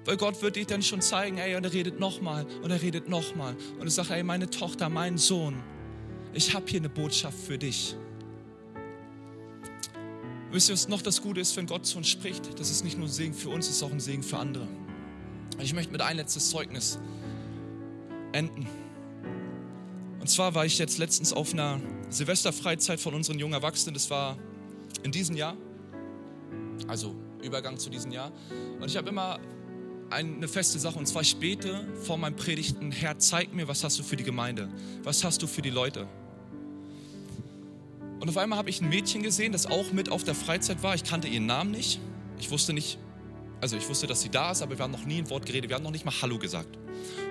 [0.06, 3.08] Weil Gott wird dir dann schon zeigen, ey, und er redet nochmal und er redet
[3.08, 3.56] nochmal.
[3.80, 5.64] Und er sagt, ey, meine Tochter, mein Sohn,
[6.34, 7.96] ich habe hier eine Botschaft für dich.
[10.52, 12.60] Wisst ihr, was noch das Gute ist, wenn Gott zu uns spricht?
[12.60, 14.68] Das ist nicht nur ein Segen für uns, es ist auch ein Segen für andere.
[15.60, 17.00] Ich möchte mit ein letztes Zeugnis
[18.34, 18.68] enden.
[20.20, 23.94] Und zwar war ich jetzt letztens auf einer Silvesterfreizeit von unseren jungen Erwachsenen.
[23.94, 24.38] Das war
[25.04, 25.56] in diesem Jahr,
[26.88, 28.32] also Übergang zu diesem Jahr.
[28.80, 29.40] Und ich habe immer
[30.14, 31.38] eine feste Sache und zwar ich
[32.04, 34.70] vor meinem Predigten, Herr, zeig mir, was hast du für die Gemeinde?
[35.04, 36.08] Was hast du für die Leute?
[38.20, 40.96] Und auf einmal habe ich ein Mädchen gesehen, das auch mit auf der Freizeit war.
[40.96, 42.00] Ich kannte ihren Namen nicht.
[42.40, 42.98] Ich wusste nicht,
[43.60, 45.70] also ich wusste, dass sie da ist, aber wir haben noch nie ein Wort geredet,
[45.70, 46.78] wir haben noch nicht mal Hallo gesagt.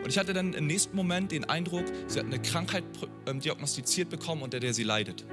[0.05, 2.85] Und ich hatte dann im nächsten Moment den Eindruck, sie hat eine Krankheit
[3.27, 5.25] ähm, diagnostiziert bekommen, unter der sie leidet.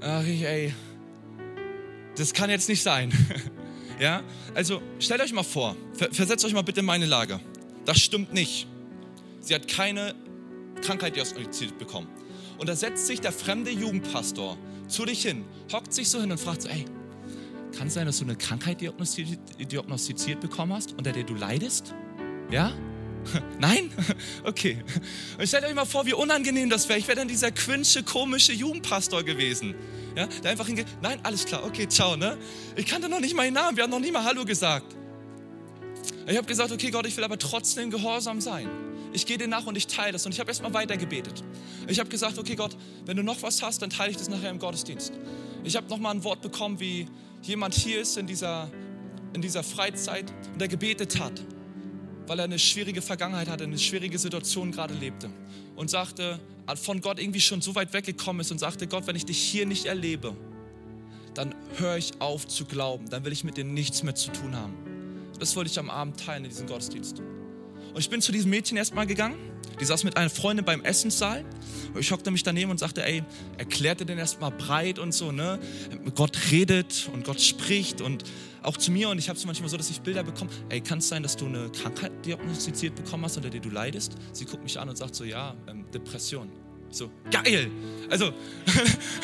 [0.00, 0.72] Ach, ey,
[2.16, 3.12] das kann jetzt nicht sein.
[4.00, 4.22] ja,
[4.54, 5.76] also stellt euch mal vor,
[6.12, 7.40] versetzt euch mal bitte in meine Lage.
[7.84, 8.66] Das stimmt nicht.
[9.40, 10.14] Sie hat keine
[10.82, 12.08] Krankheit diagnostiziert bekommen.
[12.58, 14.56] Und da setzt sich der fremde Jugendpastor
[14.88, 16.84] zu dich hin, hockt sich so hin und fragt so, ey,
[17.76, 21.94] kann es sein, dass du eine Krankheit diagnostiziert bekommen hast, unter der du leidest?
[22.50, 22.72] Ja?
[23.58, 23.90] Nein?
[24.44, 24.78] Okay.
[25.38, 26.98] Und stellt euch mal vor, wie unangenehm das wäre.
[26.98, 29.74] Ich wäre dann dieser quinsche, komische Jugendpastor gewesen.
[30.16, 32.38] Ja, der einfach hingeht, nein, alles klar, okay, ciao, ne?
[32.76, 34.96] Ich kannte noch nicht meinen Namen, wir haben noch nie mal Hallo gesagt.
[36.26, 38.68] Ich habe gesagt, okay, Gott, ich will aber trotzdem gehorsam sein.
[39.12, 40.26] Ich gehe dir nach und ich teile das.
[40.26, 41.42] Und ich habe erstmal weiter gebetet.
[41.86, 42.76] Ich habe gesagt, okay, Gott,
[43.06, 45.12] wenn du noch was hast, dann teile ich das nachher im Gottesdienst.
[45.64, 47.06] Ich habe nochmal ein Wort bekommen wie,
[47.42, 48.70] jemand hier ist in dieser,
[49.32, 51.40] in dieser Freizeit und der gebetet hat,
[52.28, 55.30] weil er eine schwierige Vergangenheit hatte, eine schwierige Situation gerade lebte
[55.76, 56.38] und sagte,
[56.76, 59.66] von Gott irgendwie schon so weit weggekommen ist und sagte, Gott, wenn ich dich hier
[59.66, 60.36] nicht erlebe,
[61.34, 64.56] dann höre ich auf zu glauben, dann will ich mit dir nichts mehr zu tun
[64.56, 64.74] haben.
[65.38, 67.20] Das wollte ich am Abend teilen in diesem Gottesdienst.
[67.20, 69.38] Und ich bin zu diesem Mädchen erstmal gegangen.
[69.80, 71.44] Die saß mit einer Freundin beim Essenssaal.
[71.94, 73.22] Und ich hockte mich daneben und sagte, ey,
[73.56, 75.58] erklärte den erstmal breit und so, ne?
[76.14, 78.24] Gott redet und Gott spricht und
[78.62, 80.50] auch zu mir und ich habe es manchmal so, dass ich Bilder bekomme.
[80.68, 84.14] Ey, kann es sein, dass du eine Krankheit diagnostiziert bekommen hast, unter der du leidest?
[84.32, 86.50] Sie guckt mich an und sagt so, ja, ähm, Depression.
[86.90, 87.70] So, geil!
[88.08, 88.32] Also,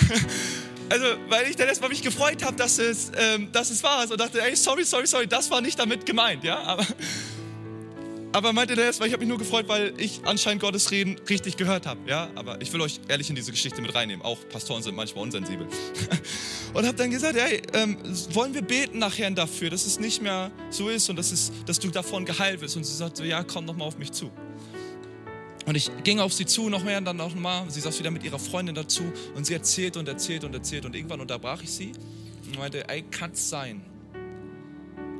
[0.90, 4.10] also weil ich dann erstmal mich gefreut habe, dass es, ähm, es war.
[4.10, 6.86] Und dachte, ey, sorry, sorry, sorry, das war nicht damit gemeint, ja, aber
[8.34, 11.56] aber meinte der erstmal, ich habe mich nur gefreut, weil ich anscheinend Gottes Reden richtig
[11.56, 12.00] gehört habe.
[12.10, 14.24] Ja, aber ich will euch ehrlich in diese Geschichte mit reinnehmen.
[14.24, 15.68] Auch Pastoren sind manchmal unsensibel.
[16.74, 17.96] Und habe dann gesagt, hey, ähm,
[18.32, 21.78] wollen wir beten nachher dafür, dass es nicht mehr so ist und dass, es, dass
[21.78, 22.76] du davon geheilt wirst.
[22.76, 24.32] Und sie sagte so, ja, komm noch mal auf mich zu.
[25.66, 27.70] Und ich ging auf sie zu noch mehr und dann noch mal.
[27.70, 29.04] Sie saß wieder mit ihrer Freundin dazu
[29.36, 31.92] und sie erzählt und erzählt und erzählt und irgendwann unterbrach ich sie
[32.44, 33.80] und meinte, ey, kann es sein,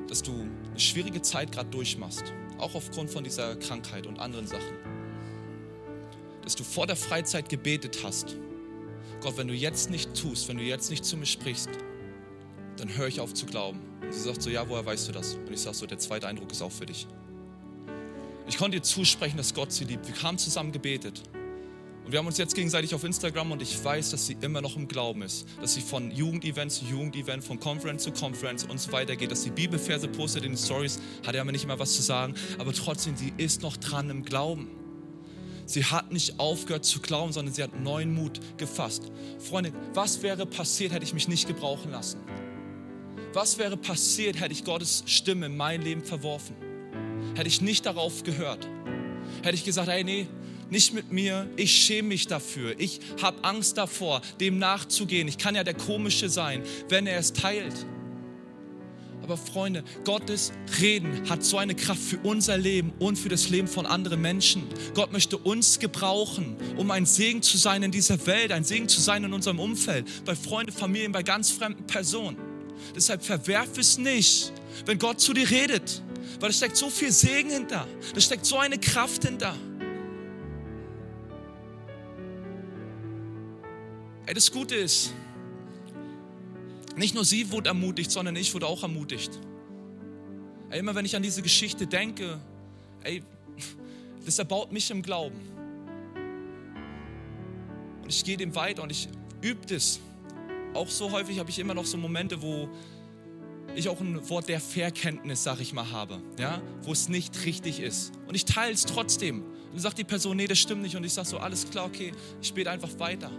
[0.09, 2.35] dass du eine schwierige Zeit gerade durchmachst?
[2.59, 4.77] Auch aufgrund von dieser Krankheit und anderen Sachen,
[6.43, 8.37] dass du vor der Freizeit gebetet hast,
[9.21, 11.71] Gott, wenn du jetzt nicht tust, wenn du jetzt nicht zu mir sprichst,
[12.77, 13.81] dann höre ich auf zu glauben.
[14.03, 15.35] Und sie sagt so, ja, woher weißt du das?
[15.35, 17.07] Und ich sage so, der zweite Eindruck ist auch für dich.
[18.47, 20.07] Ich konnte ihr zusprechen, dass Gott sie liebt.
[20.07, 21.23] Wir haben zusammen gebetet.
[22.05, 24.77] Und wir haben uns jetzt gegenseitig auf Instagram und ich weiß, dass sie immer noch
[24.77, 25.47] im Glauben ist.
[25.61, 29.31] Dass sie von Jugendevent zu Jugendevent, von Conference zu Conference und so weiter geht.
[29.31, 32.35] Dass sie Bibelverse postet in den Stories, hat er aber nicht immer was zu sagen.
[32.59, 34.69] Aber trotzdem, sie ist noch dran im Glauben.
[35.67, 39.11] Sie hat nicht aufgehört zu glauben, sondern sie hat neuen Mut gefasst.
[39.38, 42.21] Freunde, was wäre passiert, hätte ich mich nicht gebrauchen lassen?
[43.33, 46.55] Was wäre passiert, hätte ich Gottes Stimme in mein Leben verworfen?
[47.35, 48.69] Hätte ich nicht darauf gehört?
[49.43, 50.27] Hätte ich gesagt, hey, nee,
[50.70, 55.29] nicht mit mir, ich schäme mich dafür, ich habe Angst davor, dem nachzugehen.
[55.29, 57.87] Ich kann ja der Komische sein, wenn er es teilt.
[59.24, 63.68] Aber Freunde, Gottes Reden hat so eine Kraft für unser Leben und für das Leben
[63.68, 64.64] von anderen Menschen.
[64.92, 69.00] Gott möchte uns gebrauchen, um ein Segen zu sein in dieser Welt, ein Segen zu
[69.00, 72.37] sein in unserem Umfeld, bei Freunden, Familien, bei ganz fremden Personen.
[72.94, 74.53] Deshalb verwerf es nicht,
[74.85, 76.03] wenn Gott zu dir redet,
[76.40, 79.57] weil es steckt so viel Segen hinter, da steckt so eine Kraft hinter.
[84.27, 85.13] Ey, das Gute ist,
[86.97, 89.39] nicht nur sie wurde ermutigt, sondern ich wurde auch ermutigt.
[90.71, 92.41] Ey, immer wenn ich an diese Geschichte denke,
[93.03, 93.23] ey,
[94.25, 95.39] das erbaut mich im Glauben.
[98.03, 99.09] Und ich gehe dem weiter und ich
[99.43, 100.01] übe das.
[100.73, 102.69] Auch so häufig habe ich immer noch so Momente, wo
[103.77, 107.81] ich auch ein Wort der Verkenntnis, sag ich mal, habe, ja, wo es nicht richtig
[107.81, 108.13] ist.
[108.27, 109.43] Und ich teile es trotzdem.
[109.43, 110.97] Und dann sagt die Person, nee, das stimmt nicht.
[110.97, 113.31] Und ich sage so, alles klar, okay, ich bete einfach weiter.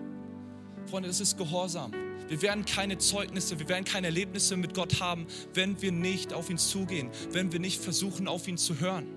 [0.87, 1.91] Freunde, das ist Gehorsam.
[2.27, 6.49] Wir werden keine Zeugnisse, wir werden keine Erlebnisse mit Gott haben, wenn wir nicht auf
[6.49, 9.07] ihn zugehen, wenn wir nicht versuchen, auf ihn zu hören.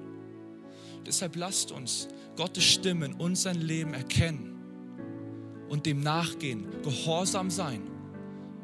[1.06, 4.58] Deshalb lasst uns Gottes Stimme in unserem Leben erkennen
[5.68, 7.82] und dem nachgehen, gehorsam sein.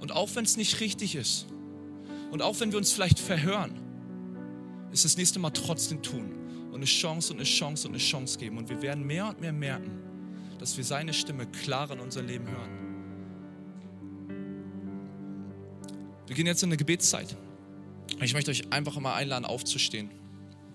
[0.00, 1.46] Und auch wenn es nicht richtig ist
[2.30, 3.80] und auch wenn wir uns vielleicht verhören,
[4.92, 6.34] ist das nächste Mal trotzdem tun
[6.68, 8.58] und eine Chance und eine Chance und eine Chance geben.
[8.58, 9.90] Und wir werden mehr und mehr merken,
[10.58, 12.83] dass wir seine Stimme klar in unser Leben hören.
[16.34, 17.36] Wir gehen jetzt in eine Gebetszeit.
[18.20, 20.10] Ich möchte euch einfach mal einladen, aufzustehen.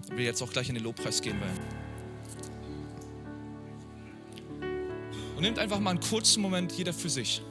[0.09, 1.59] Wir jetzt auch gleich in den Lobpreis gehen werden.
[5.35, 7.41] Und nehmt einfach mal einen kurzen Moment jeder für sich.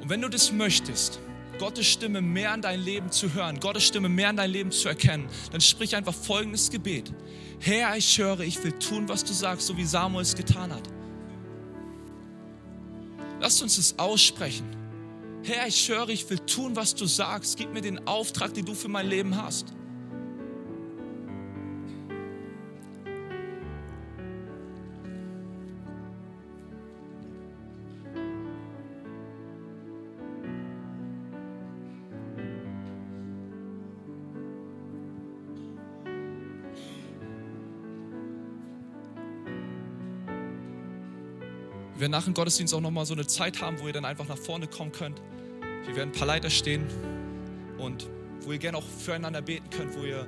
[0.00, 1.20] Und wenn du das möchtest,
[1.58, 4.88] Gottes Stimme mehr an dein Leben zu hören, Gottes Stimme mehr an dein Leben zu
[4.88, 7.12] erkennen, dann sprich einfach folgendes Gebet.
[7.58, 10.88] Herr, ich höre, ich will tun, was du sagst, so wie Samuel es getan hat.
[13.38, 14.79] Lasst uns es aussprechen.
[15.42, 17.56] Herr, ich höre, ich will tun, was du sagst.
[17.56, 19.72] Gib mir den Auftrag, den du für mein Leben hast.
[42.00, 44.26] Wir werden nach dem Gottesdienst auch nochmal so eine Zeit haben, wo ihr dann einfach
[44.26, 45.20] nach vorne kommen könnt.
[45.84, 46.86] Wir werden ein paar Leiter stehen
[47.76, 48.08] und
[48.40, 50.26] wo ihr gerne auch füreinander beten könnt, wo ihr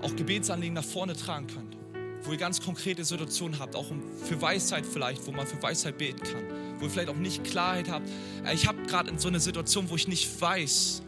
[0.00, 1.76] auch Gebetsanliegen nach vorne tragen könnt,
[2.22, 3.92] wo ihr ganz konkrete Situationen habt, auch
[4.24, 6.42] für Weisheit vielleicht, wo man für Weisheit beten kann,
[6.78, 8.08] wo ihr vielleicht auch nicht Klarheit habt.
[8.54, 11.02] Ich habe gerade in so einer Situation, wo ich nicht weiß,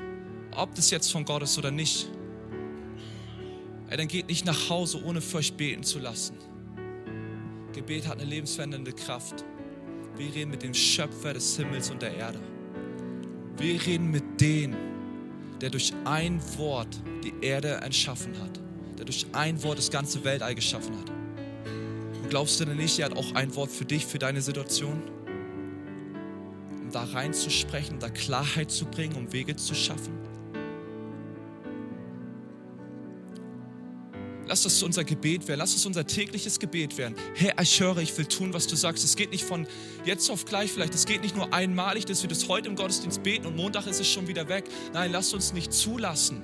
[0.54, 2.10] ob das jetzt von Gott ist oder nicht.
[3.88, 6.36] Dann geht nicht nach Hause, ohne für euch beten zu lassen.
[7.72, 9.46] Gebet hat eine lebensverändernde Kraft.
[10.22, 12.38] Wir reden mit dem Schöpfer des Himmels und der Erde.
[13.56, 14.72] Wir reden mit dem,
[15.60, 18.60] der durch ein Wort die Erde erschaffen hat,
[18.98, 21.10] der durch ein Wort das ganze Weltall geschaffen hat.
[21.10, 25.02] Und glaubst du denn nicht, er hat auch ein Wort für dich, für deine Situation?
[26.80, 30.21] Um da reinzusprechen, da Klarheit zu bringen, um Wege zu schaffen?
[34.53, 35.61] Lass das unser Gebet werden.
[35.61, 37.14] Lass es unser tägliches Gebet werden.
[37.34, 39.03] Herr, ich höre, ich will tun, was du sagst.
[39.03, 39.66] Es geht nicht von
[40.05, 40.94] jetzt auf gleich vielleicht.
[40.94, 43.98] Es geht nicht nur einmalig, dass wir das heute im Gottesdienst beten und Montag ist
[43.98, 44.64] es schon wieder weg.
[44.92, 46.42] Nein, lass uns nicht zulassen,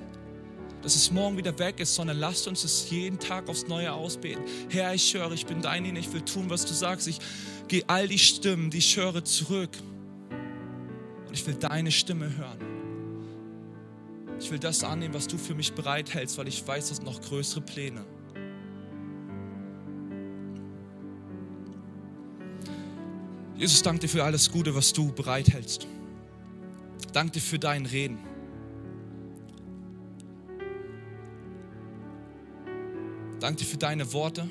[0.81, 4.43] dass es morgen wieder weg ist, sondern lasst uns es jeden Tag aufs Neue ausbeten.
[4.69, 7.07] Herr, ich höre, ich bin dein, ich will tun, was du sagst.
[7.07, 7.19] Ich
[7.67, 9.77] gehe all die Stimmen, die ich höre, zurück.
[11.27, 12.68] Und ich will deine Stimme hören.
[14.39, 17.61] Ich will das annehmen, was du für mich bereithältst, weil ich weiß, dass noch größere
[17.61, 18.05] Pläne.
[23.57, 25.85] Jesus, danke dir für alles Gute, was du bereithältst.
[27.11, 28.19] Danke dir für dein Reden.
[33.41, 34.47] Danke dir für deine Worte.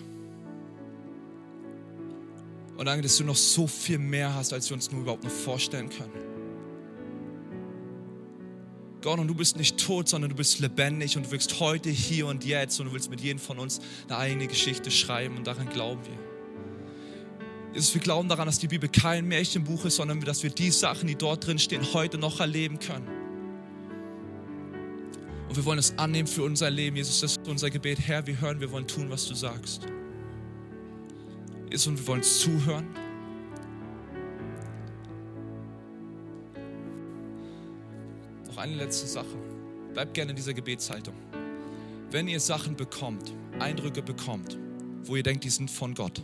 [2.76, 5.30] Und danke, dass du noch so viel mehr hast, als wir uns nur überhaupt noch
[5.30, 6.27] vorstellen können.
[9.00, 12.26] Gott, und du bist nicht tot, sondern du bist lebendig und du willst heute, hier
[12.26, 15.68] und jetzt und du willst mit jedem von uns eine eigene Geschichte schreiben und daran
[15.68, 16.18] glauben wir.
[17.74, 21.06] Jesus, wir glauben daran, dass die Bibel kein Märchenbuch ist, sondern dass wir die Sachen,
[21.06, 23.06] die dort drin stehen, heute noch erleben können.
[25.48, 26.96] Und wir wollen es annehmen für unser Leben.
[26.96, 28.00] Jesus, das ist unser Gebet.
[28.00, 29.86] Herr, wir hören, wir wollen tun, was du sagst.
[31.70, 32.86] Jesus, und wir wollen zuhören.
[38.58, 39.36] Noch eine letzte Sache.
[39.94, 41.14] Bleibt gerne in dieser Gebetshaltung.
[42.10, 44.58] Wenn ihr Sachen bekommt, Eindrücke bekommt,
[45.04, 46.22] wo ihr denkt, die sind von Gott,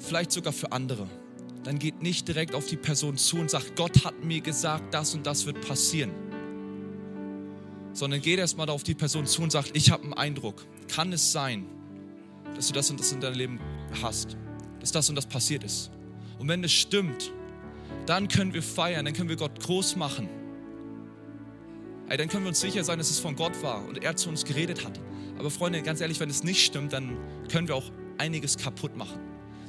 [0.00, 1.06] vielleicht sogar für andere,
[1.62, 5.14] dann geht nicht direkt auf die Person zu und sagt, Gott hat mir gesagt, das
[5.14, 6.10] und das wird passieren.
[7.92, 10.66] Sondern geht erstmal auf die Person zu und sagt, ich habe einen Eindruck.
[10.88, 11.66] Kann es sein,
[12.56, 13.60] dass du das und das in deinem Leben
[14.02, 14.36] hast?
[14.80, 15.92] Dass das und das passiert ist?
[16.40, 17.30] Und wenn es stimmt,
[18.06, 20.41] dann können wir feiern, dann können wir Gott groß machen
[22.12, 24.28] ey, dann können wir uns sicher sein, dass es von Gott war und er zu
[24.28, 25.00] uns geredet hat.
[25.38, 27.16] Aber Freunde, ganz ehrlich, wenn es nicht stimmt, dann
[27.50, 29.18] können wir auch einiges kaputt machen.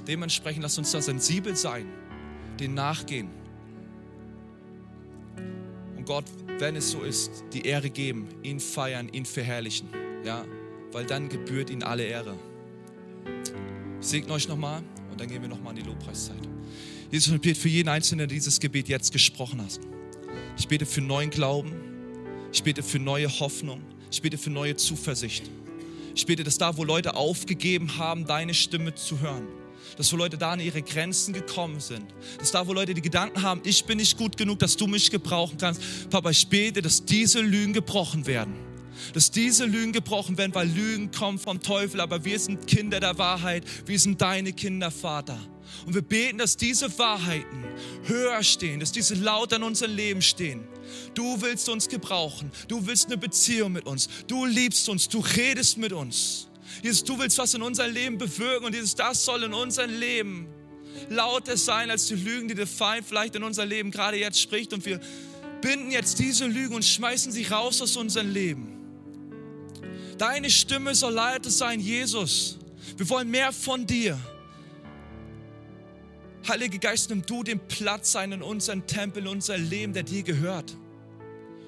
[0.10, 1.86] Dementsprechend lasst uns da sensibel sein,
[2.60, 3.30] den nachgehen.
[5.96, 6.26] Und Gott,
[6.60, 9.88] wenn es so ist, die Ehre geben, ihn feiern, ihn verherrlichen.
[10.26, 10.44] Ja,
[10.92, 12.36] weil dann gebührt ihm alle Ehre.
[14.02, 16.42] Ich segne euch nochmal und dann gehen wir nochmal in die Lobpreiszeit.
[17.10, 19.80] Jesus, ich bete für jeden Einzelnen, der dieses Gebet jetzt gesprochen hast.
[20.58, 21.93] Ich bete für neuen Glauben,
[22.54, 23.82] ich bete für neue Hoffnung.
[24.12, 25.50] Ich bete für neue Zuversicht.
[26.14, 29.48] Ich bete, dass da, wo Leute aufgegeben haben, deine Stimme zu hören,
[29.98, 32.06] dass wo Leute da an ihre Grenzen gekommen sind,
[32.38, 35.10] dass da, wo Leute die Gedanken haben, ich bin nicht gut genug, dass du mich
[35.10, 35.82] gebrauchen kannst.
[36.12, 38.54] Papa, ich bete, dass diese Lügen gebrochen werden.
[39.14, 43.18] Dass diese Lügen gebrochen werden, weil Lügen kommen vom Teufel, aber wir sind Kinder der
[43.18, 45.40] Wahrheit, wir sind deine Kinder, Vater.
[45.88, 47.66] Und wir beten, dass diese Wahrheiten
[48.04, 50.68] höher stehen, dass diese laut an unser Leben stehen
[51.14, 52.52] Du willst uns gebrauchen.
[52.68, 54.10] Du willst eine Beziehung mit uns.
[54.28, 55.10] Du liebst uns.
[55.10, 56.48] Du redest mit uns.
[56.82, 60.48] Jesus, du willst was in unser Leben bewirken und dieses, das soll in unser Leben
[61.10, 64.74] lauter sein als die Lügen, die der Feind vielleicht in unser Leben gerade jetzt spricht.
[64.74, 65.00] Und wir
[65.62, 68.70] binden jetzt diese Lügen und schmeißen sie raus aus unserem Leben.
[70.18, 72.58] Deine Stimme soll lauter sein, Jesus.
[72.98, 74.20] Wir wollen mehr von dir.
[76.48, 80.24] Heiliger Geist, nimm du den Platz ein in unserem Tempel, in unser Leben, der dir
[80.24, 80.76] gehört.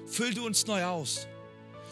[0.06, 1.26] Füll du uns neu aus.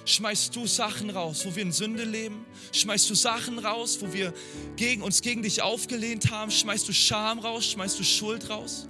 [0.06, 2.44] Schmeißt du Sachen raus, wo wir in Sünde leben?
[2.72, 4.34] Schmeißt du Sachen raus, wo wir
[4.76, 6.50] gegen uns gegen dich aufgelehnt haben?
[6.50, 7.70] Schmeißt du Scham raus?
[7.70, 8.86] Schmeißt du Schuld raus?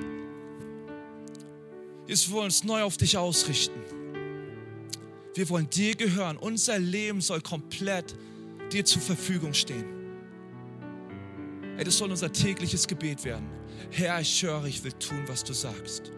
[2.07, 3.81] Jesus, wir wollen uns neu auf dich ausrichten.
[5.35, 6.37] Wir wollen dir gehören.
[6.37, 8.14] Unser Leben soll komplett
[8.72, 9.85] dir zur Verfügung stehen.
[11.77, 13.49] Ey, das soll unser tägliches Gebet werden.
[13.91, 16.12] Herr, ich höre, ich will tun, was du sagst.